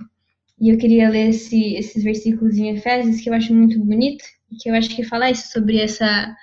E 0.61 0.69
eu 0.71 0.79
queria 0.79 1.11
ler 1.11 1.31
esse, 1.31 1.75
esses 1.75 2.05
versículos 2.05 2.57
em 2.57 2.71
Efésios 2.71 3.21
que 3.21 3.29
eu 3.29 3.35
acho 3.35 3.53
muito 3.53 3.79
bonito, 3.85 4.25
e 4.51 4.57
que 4.57 4.71
eu 4.71 4.75
acho 4.75 4.95
que 4.95 5.03
fala 5.03 5.31
isso 5.31 5.51
sobre 5.51 5.81
essa 5.81 6.37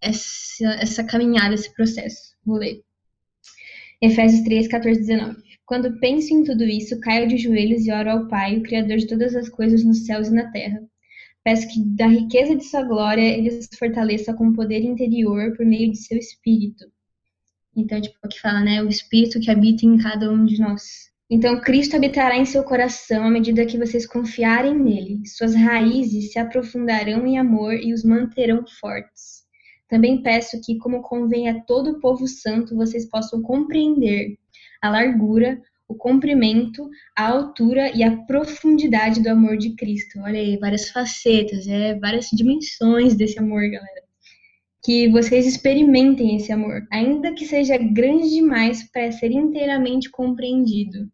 essa, 0.00 0.66
essa 0.80 1.04
caminhada, 1.04 1.54
esse 1.54 1.72
processo. 1.74 2.34
Vou 2.44 2.58
ler. 2.58 2.82
Efésios 4.00 4.42
3, 4.42 4.68
14, 4.68 5.00
19. 5.00 5.36
Quando 5.64 5.98
penso 5.98 6.32
em 6.32 6.44
tudo 6.44 6.64
isso, 6.64 7.00
caio 7.00 7.26
de 7.26 7.36
joelhos 7.36 7.86
e 7.86 7.92
oro 7.92 8.10
ao 8.10 8.28
Pai, 8.28 8.56
o 8.56 8.62
Criador 8.62 8.98
de 8.98 9.06
todas 9.06 9.34
as 9.34 9.48
coisas 9.48 9.84
nos 9.84 10.06
céus 10.06 10.28
e 10.28 10.34
na 10.34 10.50
terra. 10.52 10.80
Peço 11.42 11.68
que, 11.68 11.80
da 11.80 12.06
riqueza 12.06 12.56
de 12.56 12.64
sua 12.64 12.82
glória, 12.82 13.22
ele 13.22 13.48
os 13.48 13.68
fortaleça 13.78 14.34
com 14.34 14.52
poder 14.52 14.82
interior 14.82 15.56
por 15.56 15.64
meio 15.64 15.90
de 15.90 15.98
seu 15.98 16.18
Espírito. 16.18 16.84
Então, 17.74 18.00
tipo, 18.00 18.16
aqui 18.22 18.40
fala, 18.40 18.60
né? 18.60 18.82
O 18.82 18.88
Espírito 18.88 19.40
que 19.40 19.50
habita 19.50 19.86
em 19.86 19.96
cada 19.96 20.30
um 20.30 20.44
de 20.44 20.60
nós. 20.60 21.10
Então, 21.28 21.60
Cristo 21.60 21.96
habitará 21.96 22.36
em 22.36 22.44
seu 22.44 22.62
coração 22.62 23.24
à 23.24 23.30
medida 23.30 23.66
que 23.66 23.78
vocês 23.78 24.06
confiarem 24.06 24.78
nele. 24.78 25.26
Suas 25.26 25.54
raízes 25.54 26.32
se 26.32 26.38
aprofundarão 26.38 27.26
em 27.26 27.38
amor 27.38 27.74
e 27.74 27.92
os 27.92 28.04
manterão 28.04 28.64
fortes. 28.80 29.45
Também 29.88 30.22
peço 30.22 30.60
que, 30.60 30.78
como 30.78 31.02
convém 31.02 31.48
a 31.48 31.60
todo 31.62 31.92
o 31.92 32.00
povo 32.00 32.26
santo, 32.26 32.74
vocês 32.74 33.08
possam 33.08 33.40
compreender 33.40 34.36
a 34.82 34.90
largura, 34.90 35.60
o 35.88 35.94
comprimento, 35.94 36.88
a 37.16 37.28
altura 37.28 37.96
e 37.96 38.02
a 38.02 38.16
profundidade 38.24 39.22
do 39.22 39.28
amor 39.28 39.56
de 39.56 39.76
Cristo. 39.76 40.18
Olha 40.20 40.40
aí, 40.40 40.56
várias 40.56 40.90
facetas, 40.90 41.68
é, 41.68 41.94
várias 41.98 42.28
dimensões 42.32 43.14
desse 43.14 43.38
amor, 43.38 43.62
galera. 43.62 44.02
Que 44.84 45.08
vocês 45.08 45.46
experimentem 45.46 46.36
esse 46.36 46.50
amor, 46.50 46.86
ainda 46.92 47.32
que 47.32 47.46
seja 47.46 47.76
grande 47.76 48.30
demais 48.30 48.82
para 48.90 49.10
ser 49.12 49.30
inteiramente 49.30 50.10
compreendido. 50.10 51.10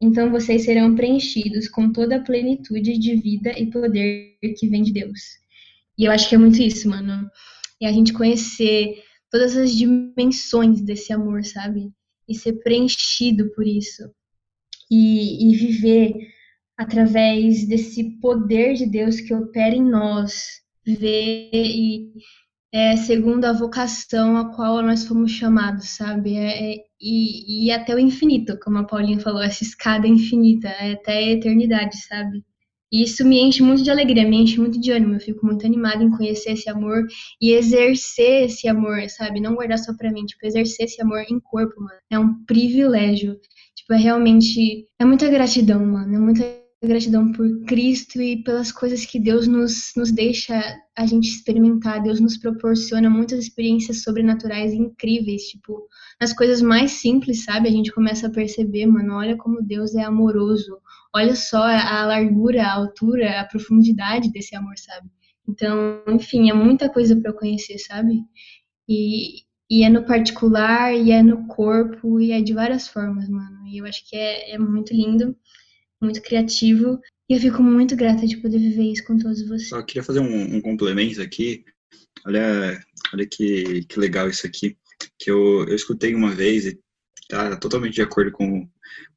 Então 0.00 0.30
vocês 0.30 0.64
serão 0.64 0.94
preenchidos 0.94 1.68
com 1.68 1.92
toda 1.92 2.16
a 2.16 2.22
plenitude 2.22 2.98
de 2.98 3.16
vida 3.16 3.52
e 3.56 3.66
poder 3.66 4.36
que 4.56 4.68
vem 4.68 4.82
de 4.82 4.92
Deus. 4.92 5.20
E 5.96 6.04
eu 6.04 6.12
acho 6.12 6.28
que 6.28 6.34
é 6.34 6.38
muito 6.38 6.60
isso, 6.60 6.88
mano 6.88 7.30
e 7.82 7.86
a 7.86 7.92
gente 7.92 8.12
conhecer 8.12 9.02
todas 9.28 9.56
as 9.56 9.72
dimensões 9.72 10.80
desse 10.80 11.12
amor, 11.12 11.44
sabe? 11.44 11.90
E 12.28 12.34
ser 12.34 12.62
preenchido 12.62 13.52
por 13.56 13.66
isso. 13.66 14.04
E, 14.88 15.50
e 15.50 15.56
viver 15.56 16.14
através 16.78 17.66
desse 17.66 18.20
poder 18.20 18.74
de 18.74 18.86
Deus 18.86 19.20
que 19.20 19.34
opera 19.34 19.74
em 19.74 19.82
nós, 19.82 20.62
viver 20.86 21.50
e 21.52 22.12
é, 22.72 22.96
segundo 22.96 23.44
a 23.46 23.52
vocação 23.52 24.36
a 24.36 24.54
qual 24.54 24.80
nós 24.80 25.04
fomos 25.04 25.32
chamados, 25.32 25.88
sabe? 25.90 26.36
É, 26.36 26.74
é, 26.74 26.76
e, 27.00 27.66
e 27.66 27.70
até 27.72 27.94
o 27.96 27.98
infinito, 27.98 28.56
como 28.62 28.78
a 28.78 28.84
Paulinha 28.84 29.18
falou, 29.18 29.42
essa 29.42 29.64
escada 29.64 30.06
infinita, 30.06 30.68
é 30.68 30.92
até 30.92 31.18
a 31.18 31.32
eternidade, 31.32 31.96
sabe? 32.06 32.44
E 32.92 33.02
isso 33.02 33.24
me 33.24 33.40
enche 33.40 33.62
muito 33.62 33.82
de 33.82 33.90
alegria, 33.90 34.28
me 34.28 34.36
enche 34.42 34.60
muito 34.60 34.78
de 34.78 34.92
ânimo. 34.92 35.14
Eu 35.14 35.20
fico 35.20 35.46
muito 35.46 35.66
animada 35.66 36.04
em 36.04 36.10
conhecer 36.10 36.52
esse 36.52 36.68
amor 36.68 37.06
e 37.40 37.52
exercer 37.52 38.44
esse 38.44 38.68
amor, 38.68 39.08
sabe? 39.08 39.40
Não 39.40 39.54
guardar 39.54 39.78
só 39.78 39.94
pra 39.96 40.12
mim, 40.12 40.26
tipo, 40.26 40.44
exercer 40.46 40.84
esse 40.86 41.00
amor 41.00 41.24
em 41.28 41.40
corpo, 41.40 41.80
mano. 41.80 41.98
É 42.10 42.18
um 42.18 42.44
privilégio. 42.44 43.38
Tipo, 43.74 43.94
é 43.94 43.96
realmente. 43.96 44.86
É 44.98 45.04
muita 45.04 45.28
gratidão, 45.28 45.84
mano. 45.86 46.14
É 46.14 46.18
muita 46.18 46.61
gratidão 46.86 47.30
por 47.30 47.48
Cristo 47.64 48.20
e 48.20 48.42
pelas 48.42 48.72
coisas 48.72 49.06
que 49.06 49.18
Deus 49.18 49.46
nos, 49.46 49.92
nos 49.96 50.10
deixa 50.10 50.60
a 50.96 51.06
gente 51.06 51.28
experimentar. 51.28 52.02
Deus 52.02 52.20
nos 52.20 52.36
proporciona 52.36 53.08
muitas 53.08 53.38
experiências 53.38 54.02
sobrenaturais 54.02 54.72
incríveis, 54.72 55.42
tipo, 55.44 55.86
nas 56.20 56.32
coisas 56.32 56.60
mais 56.60 56.92
simples, 56.92 57.44
sabe? 57.44 57.68
A 57.68 57.72
gente 57.72 57.92
começa 57.92 58.26
a 58.26 58.30
perceber, 58.30 58.86
mano, 58.86 59.14
olha 59.14 59.36
como 59.36 59.62
Deus 59.62 59.94
é 59.94 60.02
amoroso. 60.02 60.78
Olha 61.14 61.36
só 61.36 61.62
a 61.62 62.04
largura, 62.06 62.64
a 62.64 62.74
altura, 62.74 63.40
a 63.40 63.44
profundidade 63.44 64.32
desse 64.32 64.56
amor, 64.56 64.76
sabe? 64.76 65.08
Então, 65.48 66.02
enfim, 66.08 66.50
é 66.50 66.54
muita 66.54 66.88
coisa 66.88 67.14
para 67.14 67.32
conhecer, 67.32 67.78
sabe? 67.78 68.20
E, 68.88 69.42
e 69.70 69.84
é 69.84 69.88
no 69.88 70.04
particular, 70.04 70.94
e 70.94 71.12
é 71.12 71.22
no 71.22 71.46
corpo, 71.46 72.20
e 72.20 72.32
é 72.32 72.40
de 72.40 72.52
várias 72.54 72.88
formas, 72.88 73.28
mano. 73.28 73.66
E 73.66 73.78
eu 73.78 73.86
acho 73.86 74.08
que 74.08 74.16
é, 74.16 74.54
é 74.54 74.58
muito 74.58 74.92
lindo 74.92 75.36
muito 76.04 76.20
criativo. 76.22 77.00
E 77.28 77.34
eu 77.34 77.40
fico 77.40 77.62
muito 77.62 77.96
grata 77.96 78.26
de 78.26 78.36
poder 78.36 78.58
viver 78.58 78.92
isso 78.92 79.04
com 79.04 79.16
todos 79.16 79.42
vocês. 79.46 79.68
Só 79.68 79.82
queria 79.82 80.02
fazer 80.02 80.20
um, 80.20 80.56
um 80.56 80.60
complemento 80.60 81.22
aqui. 81.22 81.64
Olha, 82.26 82.84
olha 83.12 83.26
que, 83.26 83.84
que 83.84 83.98
legal 83.98 84.28
isso 84.28 84.46
aqui. 84.46 84.76
Que 85.18 85.30
eu, 85.30 85.66
eu 85.66 85.74
escutei 85.74 86.14
uma 86.14 86.32
vez 86.32 86.66
e 86.66 86.78
tá 87.28 87.56
totalmente 87.56 87.94
de 87.94 88.02
acordo 88.02 88.32
com 88.32 88.68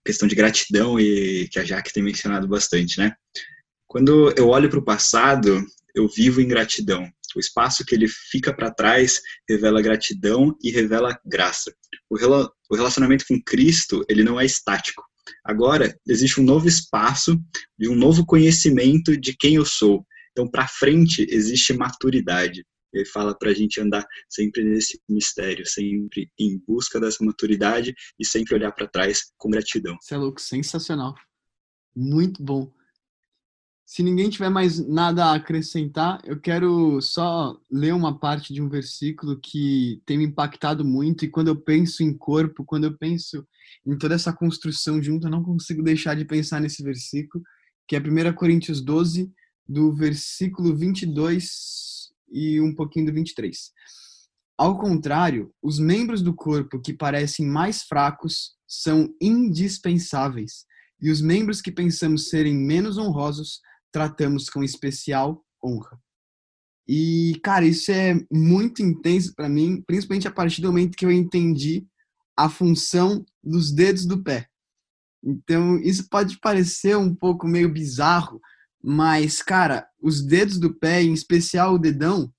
questão 0.05 0.27
de 0.27 0.35
gratidão 0.35 0.99
e 0.99 1.47
que 1.49 1.59
a 1.59 1.65
Jaque 1.65 1.91
tem 1.91 2.03
mencionado 2.03 2.47
bastante, 2.47 2.99
né? 2.99 3.13
Quando 3.87 4.33
eu 4.37 4.49
olho 4.49 4.69
para 4.69 4.79
o 4.79 4.85
passado, 4.85 5.65
eu 5.93 6.07
vivo 6.07 6.41
em 6.41 6.47
gratidão. 6.47 7.09
O 7.35 7.39
espaço 7.39 7.83
que 7.83 7.93
ele 7.93 8.07
fica 8.07 8.53
para 8.53 8.71
trás 8.71 9.19
revela 9.49 9.81
gratidão 9.81 10.55
e 10.63 10.71
revela 10.71 11.19
graça. 11.25 11.73
O 12.09 12.75
relacionamento 12.75 13.25
com 13.27 13.41
Cristo, 13.41 14.05
ele 14.07 14.23
não 14.23 14.39
é 14.39 14.45
estático. 14.45 15.03
Agora, 15.43 15.97
existe 16.07 16.39
um 16.39 16.43
novo 16.43 16.67
espaço 16.67 17.39
de 17.77 17.89
um 17.89 17.95
novo 17.95 18.25
conhecimento 18.25 19.17
de 19.17 19.35
quem 19.35 19.55
eu 19.55 19.65
sou. 19.65 20.05
Então, 20.31 20.49
para 20.49 20.67
frente, 20.67 21.25
existe 21.29 21.73
maturidade. 21.73 22.65
Ele 22.93 23.05
fala 23.05 23.37
para 23.37 23.49
a 23.49 23.53
gente 23.53 23.79
andar 23.79 24.05
sempre 24.29 24.63
nesse 24.63 24.99
mistério, 25.09 25.65
sempre 25.65 26.29
em 26.39 26.57
busca 26.65 26.99
dessa 26.99 27.23
maturidade 27.23 27.93
e 28.19 28.25
sempre 28.25 28.55
olhar 28.55 28.71
para 28.71 28.87
trás 28.87 29.31
com 29.37 29.49
gratidão. 29.49 29.97
Isso 30.01 30.13
é 30.13 30.17
louco, 30.17 30.41
sensacional. 30.41 31.13
Muito 31.95 32.43
bom. 32.43 32.71
Se 33.85 34.01
ninguém 34.01 34.31
tiver 34.31 34.49
mais 34.49 34.79
nada 34.87 35.25
a 35.25 35.35
acrescentar, 35.35 36.19
eu 36.25 36.39
quero 36.39 36.99
só 37.01 37.55
ler 37.71 37.93
uma 37.93 38.17
parte 38.17 38.51
de 38.51 38.59
um 38.59 38.67
versículo 38.67 39.39
que 39.39 40.01
tem 40.07 40.17
me 40.17 40.25
impactado 40.25 40.83
muito. 40.83 41.23
E 41.23 41.29
quando 41.29 41.49
eu 41.49 41.55
penso 41.55 42.01
em 42.01 42.11
corpo, 42.17 42.65
quando 42.65 42.85
eu 42.85 42.97
penso 42.97 43.47
em 43.85 43.95
toda 43.95 44.15
essa 44.15 44.33
construção 44.33 45.01
junto, 45.03 45.27
eu 45.27 45.31
não 45.31 45.43
consigo 45.43 45.83
deixar 45.83 46.15
de 46.15 46.25
pensar 46.25 46.59
nesse 46.59 46.81
versículo, 46.81 47.43
que 47.87 47.95
é 47.95 47.99
1 47.99 48.33
Coríntios 48.33 48.81
12, 48.81 49.31
do 49.69 49.93
versículo 49.93 50.75
22 50.75 52.09
e 52.31 52.59
um 52.59 52.73
pouquinho 52.73 53.05
do 53.05 53.13
23. 53.13 53.71
Ao 54.57 54.79
contrário, 54.79 55.53
os 55.61 55.77
membros 55.77 56.23
do 56.23 56.33
corpo 56.33 56.81
que 56.81 56.93
parecem 56.93 57.45
mais 57.45 57.83
fracos 57.83 58.55
são 58.67 59.13
indispensáveis, 59.21 60.65
e 60.99 61.11
os 61.11 61.21
membros 61.21 61.61
que 61.61 61.71
pensamos 61.71 62.29
serem 62.29 62.55
menos 62.55 62.97
honrosos 62.97 63.59
tratamos 63.95 64.49
com 64.49 64.61
especial 64.61 65.41
honra. 65.63 65.97
E, 66.85 67.39
cara, 67.41 67.65
isso 67.65 67.89
é 67.93 68.13
muito 68.29 68.83
intenso 68.83 69.33
para 69.33 69.47
mim, 69.47 69.81
principalmente 69.87 70.27
a 70.27 70.31
partir 70.31 70.61
do 70.61 70.67
momento 70.67 70.97
que 70.97 71.05
eu 71.05 71.11
entendi 71.11 71.87
a 72.37 72.49
função 72.49 73.25
dos 73.41 73.71
dedos 73.71 74.05
do 74.05 74.21
pé. 74.21 74.49
Então, 75.23 75.77
isso 75.77 76.09
pode 76.09 76.37
parecer 76.41 76.97
um 76.97 77.15
pouco 77.15 77.47
meio 77.47 77.71
bizarro, 77.71 78.41
mas, 78.83 79.41
cara, 79.41 79.87
os 80.01 80.21
dedos 80.21 80.59
do 80.59 80.73
pé, 80.73 81.01
em 81.01 81.13
especial 81.13 81.75
o 81.75 81.79
dedão, 81.79 82.29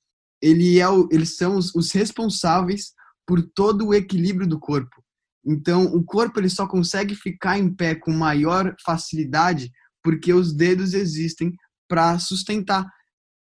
ele 0.43 0.79
é 0.79 0.87
o, 0.87 1.09
eles 1.11 1.39
são 1.39 1.57
os, 1.57 1.75
os 1.75 1.91
responsáveis 1.91 2.93
por 3.27 3.43
todo 3.43 3.87
o 3.87 3.95
equilíbrio 3.95 4.47
do 4.47 4.61
corpo. 4.61 5.03
Então, 5.43 5.87
o 5.87 6.05
corpo 6.05 6.39
ele 6.39 6.51
só 6.51 6.67
consegue 6.67 7.15
ficar 7.15 7.59
em 7.59 7.73
pé 7.73 7.95
com 7.95 8.13
maior 8.13 8.77
facilidade 8.85 9.73
porque 10.07 10.33
os 10.33 10.53
dedos 10.53 10.95
existem 10.95 11.53
para 11.89 12.17
sustentar. 12.21 12.89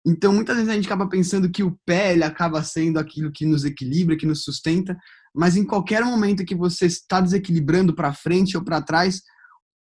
Então, 0.03 0.33
muitas 0.33 0.55
vezes 0.55 0.71
a 0.71 0.73
gente 0.73 0.87
acaba 0.87 1.07
pensando 1.07 1.47
que 1.47 1.61
o 1.61 1.77
pé 1.85 2.13
ele 2.13 2.23
acaba 2.23 2.63
sendo 2.63 2.97
aquilo 2.97 3.31
que 3.31 3.45
nos 3.45 3.63
equilibra, 3.63 4.17
que 4.17 4.25
nos 4.25 4.43
sustenta, 4.43 4.97
mas 5.31 5.55
em 5.55 5.63
qualquer 5.63 6.03
momento 6.03 6.43
que 6.43 6.55
você 6.55 6.87
está 6.87 7.21
desequilibrando 7.21 7.93
para 7.93 8.15
frente 8.15 8.57
ou 8.57 8.63
para 8.63 8.81
trás, 8.81 9.21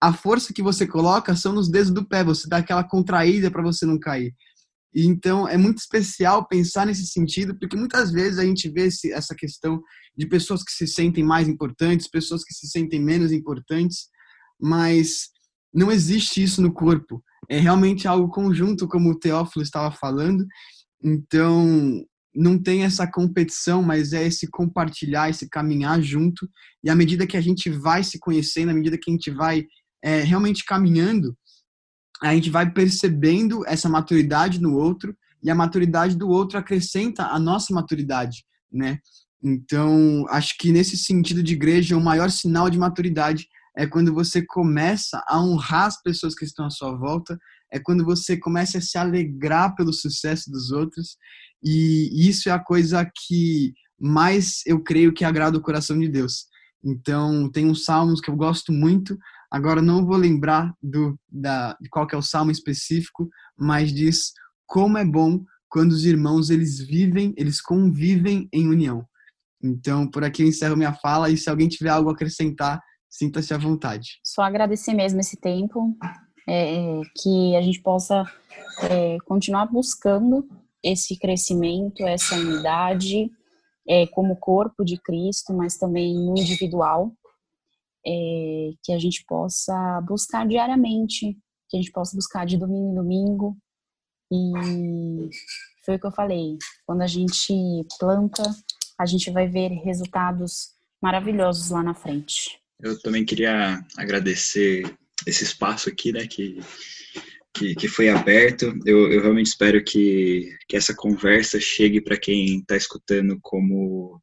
a 0.02 0.12
força 0.12 0.52
que 0.52 0.62
você 0.62 0.86
coloca 0.86 1.34
são 1.38 1.54
nos 1.54 1.72
dedos 1.72 1.90
do 1.90 2.06
pé, 2.06 2.22
você 2.22 2.50
dá 2.50 2.58
aquela 2.58 2.84
contraída 2.84 3.50
para 3.50 3.64
você 3.64 3.86
não 3.86 3.98
cair. 3.98 4.36
Então 4.94 5.48
é 5.48 5.56
muito 5.56 5.78
especial 5.78 6.46
pensar 6.46 6.86
nesse 6.86 7.08
sentido, 7.08 7.58
porque 7.58 7.78
muitas 7.78 8.12
vezes 8.12 8.40
a 8.40 8.44
gente 8.44 8.68
vê 8.70 8.88
esse, 8.88 9.10
essa 9.14 9.34
questão 9.34 9.82
de 10.18 10.28
pessoas 10.28 10.64
que 10.64 10.74
se 10.74 10.86
sentem 10.86 11.24
mais 11.24 11.48
importantes, 11.48 12.10
pessoas 12.10 12.44
que 12.44 12.54
se 12.54 12.68
sentem 12.68 13.02
menos 13.02 13.32
importantes, 13.32 14.10
mas 14.60 15.33
não 15.74 15.92
existe 15.92 16.44
isso 16.44 16.62
no 16.62 16.72
corpo. 16.72 17.24
É 17.50 17.60
realmente 17.60 18.08
algo 18.08 18.30
conjunto, 18.30 18.88
como 18.88 19.10
o 19.10 19.20
Teófilo 19.20 19.64
estava 19.64 19.92
falando. 19.92 20.46
Então, 21.04 22.04
não 22.36 22.58
tem 22.58 22.84
essa 22.84 23.06
competição, 23.06 23.82
mas 23.84 24.14
é 24.14 24.26
esse 24.26 24.48
compartilhar, 24.50 25.30
esse 25.30 25.50
caminhar 25.50 26.02
junto. 26.02 26.50
E 26.84 26.90
à 26.90 26.96
medida 26.96 27.28
que 27.28 27.38
a 27.38 27.42
gente 27.42 27.70
vai 27.70 28.04
se 28.04 28.20
conhecendo, 28.20 28.70
à 28.70 28.74
medida 28.74 28.98
que 28.98 29.10
a 29.10 29.14
gente 29.14 29.32
vai 29.32 29.66
é, 30.04 30.22
realmente 30.22 30.66
caminhando, 30.66 31.36
a 32.22 32.34
gente 32.34 32.50
vai 32.50 32.72
percebendo 32.72 33.66
essa 33.68 33.90
maturidade 33.90 34.62
no 34.62 34.76
outro 34.76 35.16
e 35.44 35.50
a 35.50 35.56
maturidade 35.56 36.16
do 36.16 36.30
outro 36.30 36.58
acrescenta 36.58 37.28
a 37.28 37.38
nossa 37.38 37.74
maturidade, 37.74 38.46
né? 38.72 39.00
Então, 39.44 40.26
acho 40.30 40.58
que 40.58 40.72
nesse 40.72 40.96
sentido 40.96 41.44
de 41.44 41.54
igreja, 41.54 41.98
o 41.98 42.02
maior 42.02 42.32
sinal 42.32 42.70
de 42.70 42.80
maturidade 42.80 43.48
é 43.76 43.88
quando 43.88 44.14
você 44.14 44.46
começa 44.46 45.24
a 45.28 45.42
honrar 45.42 45.86
as 45.86 46.02
pessoas 46.02 46.36
que 46.36 46.46
estão 46.46 46.66
à 46.66 46.70
sua 46.70 46.96
volta, 46.96 47.38
é 47.72 47.80
quando 47.80 48.06
você 48.06 48.38
começa 48.38 48.78
a 48.78 48.82
se 48.82 48.98
alegrar 48.98 49.76
pelo 49.76 49.92
sucesso 49.92 50.52
dos 50.52 50.72
outros, 50.72 51.18
e 51.64 52.30
isso 52.30 52.50
é 52.50 52.52
a 52.52 52.64
coisa 52.64 53.10
que 53.26 53.74
mais 54.00 54.62
eu 54.66 54.82
creio 54.82 55.14
que 55.14 55.26
agrada 55.26 55.58
o 55.58 55.62
coração 55.62 55.98
de 55.98 56.08
Deus. 56.08 56.46
Então, 56.84 57.50
tem 57.50 57.66
uns 57.66 57.86
salmos 57.86 58.20
que 58.20 58.30
eu 58.30 58.36
gosto 58.36 58.72
muito, 58.72 59.18
agora 59.50 59.82
não 59.82 60.06
vou 60.06 60.18
lembrar 60.18 60.74
do, 60.82 61.18
da, 61.32 61.76
de 61.82 61.90
qual 61.90 62.08
é 62.12 62.18
o 62.18 62.22
salmo 62.22 62.52
específico, 62.52 63.30
mas 63.58 63.94
diz 63.94 64.34
como 64.66 64.98
é 64.98 65.06
bom 65.06 65.44
quando 65.70 65.94
os 65.94 66.06
irmãos 66.06 66.50
eles 66.50 66.80
vivem, 66.80 67.34
eles 67.38 67.62
convivem 67.62 68.48
em 68.54 68.68
união. 68.68 69.04
Então, 69.64 70.06
por 70.08 70.24
aqui 70.24 70.44
eu 70.44 70.48
encerro 70.48 70.76
minha 70.76 70.94
fala 70.94 71.30
e 71.30 71.38
se 71.38 71.50
alguém 71.50 71.70
tiver 71.70 71.90
algo 71.90 72.10
a 72.10 72.14
acrescentar, 72.14 72.80
Sinta-se 73.14 73.54
à 73.54 73.60
vontade. 73.60 74.20
Só 74.24 74.42
agradecer 74.42 74.92
mesmo 74.92 75.20
esse 75.20 75.38
tempo, 75.38 75.96
é, 76.50 77.00
que 77.22 77.56
a 77.56 77.62
gente 77.62 77.80
possa 77.80 78.24
é, 78.90 79.20
continuar 79.28 79.68
buscando 79.68 80.50
esse 80.82 81.16
crescimento, 81.20 82.02
essa 82.08 82.34
unidade, 82.34 83.30
é, 83.88 84.08
como 84.08 84.36
corpo 84.36 84.84
de 84.84 84.98
Cristo, 84.98 85.54
mas 85.54 85.78
também 85.78 86.16
no 86.16 86.36
individual, 86.36 87.12
é, 88.04 88.72
que 88.84 88.92
a 88.92 88.98
gente 88.98 89.24
possa 89.28 90.02
buscar 90.08 90.48
diariamente, 90.48 91.38
que 91.70 91.78
a 91.78 91.80
gente 91.80 91.92
possa 91.92 92.16
buscar 92.16 92.48
de 92.48 92.58
domingo 92.58 92.90
em 92.90 92.96
domingo. 92.96 93.58
E 94.32 95.30
foi 95.86 95.98
o 95.98 96.00
que 96.00 96.08
eu 96.08 96.12
falei, 96.12 96.58
quando 96.84 97.04
a 97.04 97.08
gente 97.08 97.54
planta, 98.00 98.42
a 98.98 99.06
gente 99.06 99.30
vai 99.30 99.48
ver 99.48 99.70
resultados 99.84 100.72
maravilhosos 101.00 101.70
lá 101.70 101.84
na 101.84 101.94
frente. 101.94 102.63
Eu 102.84 103.00
também 103.00 103.24
queria 103.24 103.82
agradecer 103.96 104.84
esse 105.26 105.46
espaço 105.46 105.88
aqui, 105.88 106.12
né, 106.12 106.28
que, 106.28 106.60
que, 107.54 107.76
que 107.76 107.88
foi 107.88 108.10
aberto. 108.10 108.78
Eu, 108.86 109.10
eu 109.10 109.22
realmente 109.22 109.48
espero 109.48 109.82
que, 109.82 110.54
que 110.68 110.76
essa 110.76 110.94
conversa 110.94 111.62
chegue 111.62 112.02
para 112.02 112.18
quem 112.18 112.60
está 112.60 112.76
escutando 112.76 113.40
como, 113.42 114.22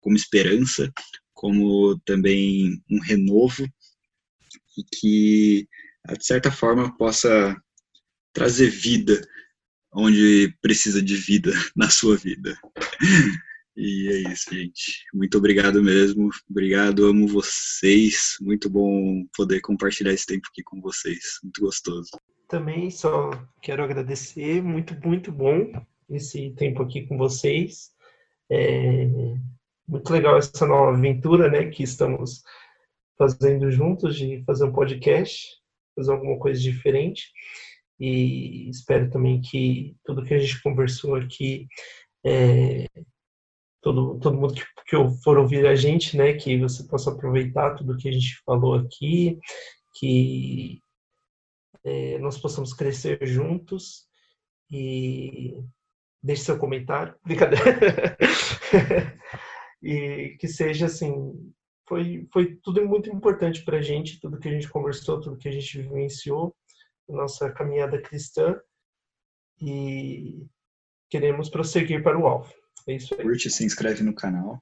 como 0.00 0.16
esperança, 0.16 0.90
como 1.34 2.00
também 2.06 2.82
um 2.90 2.98
renovo 2.98 3.68
e 4.78 4.84
que, 4.84 5.68
de 6.18 6.24
certa 6.24 6.50
forma, 6.50 6.96
possa 6.96 7.54
trazer 8.32 8.70
vida 8.70 9.20
onde 9.92 10.56
precisa 10.62 11.02
de 11.02 11.14
vida 11.14 11.52
na 11.76 11.90
sua 11.90 12.16
vida. 12.16 12.58
E 13.76 14.08
é 14.08 14.32
isso, 14.32 14.54
gente. 14.54 15.04
Muito 15.14 15.38
obrigado 15.38 15.82
mesmo. 15.82 16.28
Obrigado, 16.48 17.06
amo 17.06 17.26
vocês. 17.26 18.36
Muito 18.40 18.68
bom 18.68 19.24
poder 19.34 19.60
compartilhar 19.60 20.12
esse 20.12 20.26
tempo 20.26 20.46
aqui 20.50 20.62
com 20.62 20.80
vocês. 20.80 21.38
Muito 21.42 21.60
gostoso. 21.62 22.10
também 22.48 22.90
só 22.90 23.30
quero 23.62 23.82
agradecer, 23.82 24.62
muito, 24.62 24.94
muito 25.06 25.32
bom 25.32 25.72
esse 26.10 26.50
tempo 26.50 26.82
aqui 26.82 27.06
com 27.06 27.16
vocês. 27.16 27.90
É 28.50 29.06
muito 29.88 30.12
legal 30.12 30.36
essa 30.36 30.66
nova 30.66 30.96
aventura, 30.96 31.50
né, 31.50 31.66
que 31.70 31.82
estamos 31.82 32.42
fazendo 33.18 33.70
juntos, 33.70 34.16
de 34.16 34.42
fazer 34.44 34.64
um 34.64 34.72
podcast, 34.72 35.46
fazer 35.96 36.12
alguma 36.12 36.38
coisa 36.38 36.60
diferente. 36.60 37.30
E 37.98 38.68
espero 38.68 39.10
também 39.10 39.40
que 39.40 39.96
tudo 40.04 40.24
que 40.24 40.34
a 40.34 40.38
gente 40.38 40.62
conversou 40.62 41.14
aqui, 41.14 41.66
é, 42.24 42.86
todo, 43.82 44.18
todo 44.20 44.38
mundo 44.38 44.54
que, 44.54 44.64
que 44.86 44.96
for 45.22 45.36
ouvir 45.38 45.66
a 45.66 45.74
gente, 45.74 46.16
né, 46.16 46.32
que 46.34 46.56
você 46.58 46.84
possa 46.84 47.10
aproveitar 47.10 47.74
tudo 47.74 47.96
que 47.96 48.08
a 48.08 48.12
gente 48.12 48.40
falou 48.46 48.74
aqui, 48.74 49.38
que 49.98 50.80
é, 51.84 52.18
nós 52.18 52.38
possamos 52.38 52.72
crescer 52.72 53.18
juntos 53.26 54.06
e 54.70 55.62
deixe 56.22 56.44
seu 56.44 56.58
comentário, 56.58 57.14
brincadeira, 57.26 58.16
e 59.82 60.36
que 60.38 60.46
seja 60.46 60.86
assim, 60.86 61.52
foi, 61.88 62.26
foi 62.32 62.56
tudo 62.62 62.86
muito 62.86 63.10
importante 63.10 63.64
para 63.64 63.78
a 63.78 63.82
gente, 63.82 64.20
tudo 64.20 64.38
que 64.38 64.48
a 64.48 64.52
gente 64.52 64.68
conversou, 64.68 65.20
tudo 65.20 65.36
que 65.36 65.48
a 65.48 65.52
gente 65.52 65.82
vivenciou, 65.82 66.54
nossa 67.08 67.50
caminhada 67.50 68.00
cristã, 68.00 68.58
e 69.60 70.46
queremos 71.10 71.50
prosseguir 71.50 72.02
para 72.02 72.18
o 72.18 72.26
alvo. 72.26 72.61
É 72.88 72.96
isso 72.96 73.14
aí. 73.14 73.22
Curte, 73.22 73.50
se 73.50 73.64
inscreve 73.64 74.02
no 74.02 74.14
canal, 74.14 74.58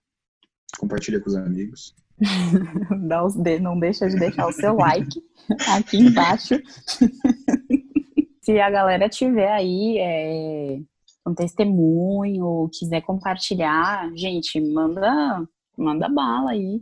compartilha 0.79 1.21
com 1.21 1.29
os 1.29 1.37
amigos. 1.37 1.95
Dá 3.09 3.25
os 3.25 3.35
de, 3.35 3.59
não 3.59 3.79
deixa 3.79 4.09
de 4.09 4.17
deixar 4.19 4.47
o 4.47 4.53
seu 4.53 4.75
like 4.77 5.23
aqui 5.69 5.99
embaixo. 5.99 6.55
Se 8.43 8.59
a 8.59 8.71
galera 8.71 9.09
tiver 9.09 9.53
aí 9.53 9.99
é, 9.99 10.81
um 11.27 11.35
testemunho, 11.35 12.69
quiser 12.73 13.03
compartilhar, 13.03 14.11
gente, 14.17 14.61
manda, 14.61 15.47
manda 15.77 16.09
bala 16.09 16.53
aí. 16.53 16.81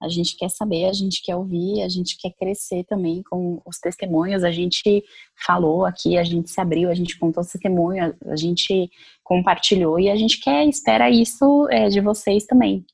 A 0.00 0.08
gente 0.08 0.36
quer 0.36 0.50
saber, 0.50 0.84
a 0.84 0.92
gente 0.92 1.22
quer 1.22 1.36
ouvir, 1.36 1.82
a 1.82 1.88
gente 1.88 2.18
quer 2.18 2.30
crescer 2.38 2.84
também 2.84 3.22
com 3.22 3.62
os 3.64 3.78
testemunhos. 3.78 4.44
A 4.44 4.50
gente 4.50 5.02
falou 5.46 5.86
aqui, 5.86 6.18
a 6.18 6.24
gente 6.24 6.50
se 6.50 6.60
abriu, 6.60 6.90
a 6.90 6.94
gente 6.94 7.18
contou 7.18 7.42
os 7.42 7.50
testemunhos, 7.50 8.14
a 8.26 8.36
gente 8.36 8.90
compartilhou 9.24 9.98
e 9.98 10.10
a 10.10 10.16
gente 10.16 10.40
quer, 10.40 10.68
espera 10.68 11.10
isso 11.10 11.66
é, 11.70 11.88
de 11.88 12.00
vocês 12.00 12.44
também, 12.44 12.84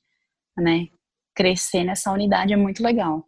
né? 0.56 0.86
Crescer 1.34 1.82
nessa 1.82 2.12
unidade 2.12 2.52
é 2.52 2.56
muito 2.56 2.82
legal. 2.82 3.26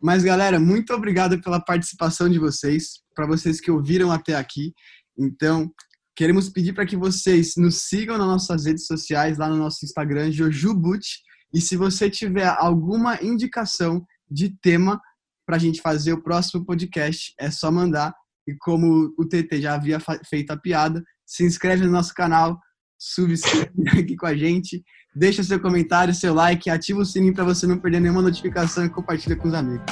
Mas, 0.00 0.22
galera, 0.22 0.60
muito 0.60 0.94
obrigado 0.94 1.40
pela 1.42 1.58
participação 1.58 2.28
de 2.28 2.38
vocês, 2.38 3.00
para 3.16 3.26
vocês 3.26 3.60
que 3.60 3.70
ouviram 3.70 4.12
até 4.12 4.36
aqui. 4.36 4.72
Então, 5.18 5.68
queremos 6.14 6.48
pedir 6.48 6.72
para 6.72 6.86
que 6.86 6.96
vocês 6.96 7.54
nos 7.56 7.82
sigam 7.88 8.16
nas 8.16 8.28
nossas 8.28 8.64
redes 8.64 8.86
sociais, 8.86 9.38
lá 9.38 9.48
no 9.48 9.56
nosso 9.56 9.84
Instagram, 9.84 10.30
Jojubut. 10.30 11.04
E 11.52 11.60
se 11.60 11.76
você 11.76 12.10
tiver 12.10 12.46
alguma 12.58 13.22
indicação 13.22 14.04
de 14.30 14.50
tema 14.60 15.00
para 15.46 15.56
a 15.56 15.58
gente 15.58 15.80
fazer 15.80 16.12
o 16.12 16.22
próximo 16.22 16.64
podcast, 16.64 17.32
é 17.38 17.50
só 17.50 17.70
mandar. 17.70 18.14
E 18.46 18.54
como 18.60 19.14
o 19.18 19.24
TT 19.26 19.62
já 19.62 19.74
havia 19.74 19.98
feito 20.28 20.50
a 20.50 20.56
piada, 20.56 21.02
se 21.26 21.44
inscreve 21.44 21.84
no 21.84 21.92
nosso 21.92 22.14
canal, 22.14 22.58
subscreve 22.98 23.70
aqui 23.98 24.16
com 24.16 24.26
a 24.26 24.34
gente, 24.34 24.82
deixa 25.14 25.42
seu 25.42 25.60
comentário, 25.60 26.14
seu 26.14 26.34
like, 26.34 26.68
ativa 26.68 27.00
o 27.00 27.04
sininho 27.04 27.34
para 27.34 27.44
você 27.44 27.66
não 27.66 27.78
perder 27.78 28.00
nenhuma 28.00 28.22
notificação 28.22 28.84
e 28.84 28.90
compartilha 28.90 29.36
com 29.36 29.48
os 29.48 29.54
amigos. 29.54 29.84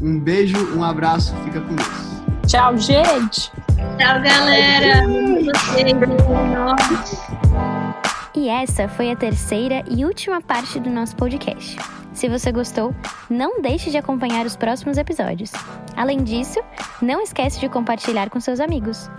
Um 0.00 0.18
beijo, 0.18 0.56
um 0.76 0.82
abraço, 0.82 1.34
fica 1.44 1.60
com 1.60 1.74
Deus. 1.74 2.10
Tchau, 2.46 2.76
gente! 2.76 3.52
Tchau, 3.98 4.22
galera! 4.22 5.04
E 8.34 8.48
essa 8.48 8.88
foi 8.88 9.10
a 9.10 9.16
terceira 9.16 9.84
e 9.90 10.04
última 10.04 10.40
parte 10.40 10.78
do 10.78 10.88
nosso 10.88 11.16
podcast. 11.16 11.76
Se 12.12 12.28
você 12.28 12.52
gostou, 12.52 12.94
não 13.28 13.60
deixe 13.60 13.90
de 13.90 13.96
acompanhar 13.96 14.46
os 14.46 14.54
próximos 14.54 14.98
episódios. 14.98 15.50
Além 15.96 16.22
disso, 16.22 16.60
não 17.02 17.20
esquece 17.20 17.58
de 17.58 17.68
compartilhar 17.68 18.30
com 18.30 18.38
seus 18.38 18.60
amigos. 18.60 19.10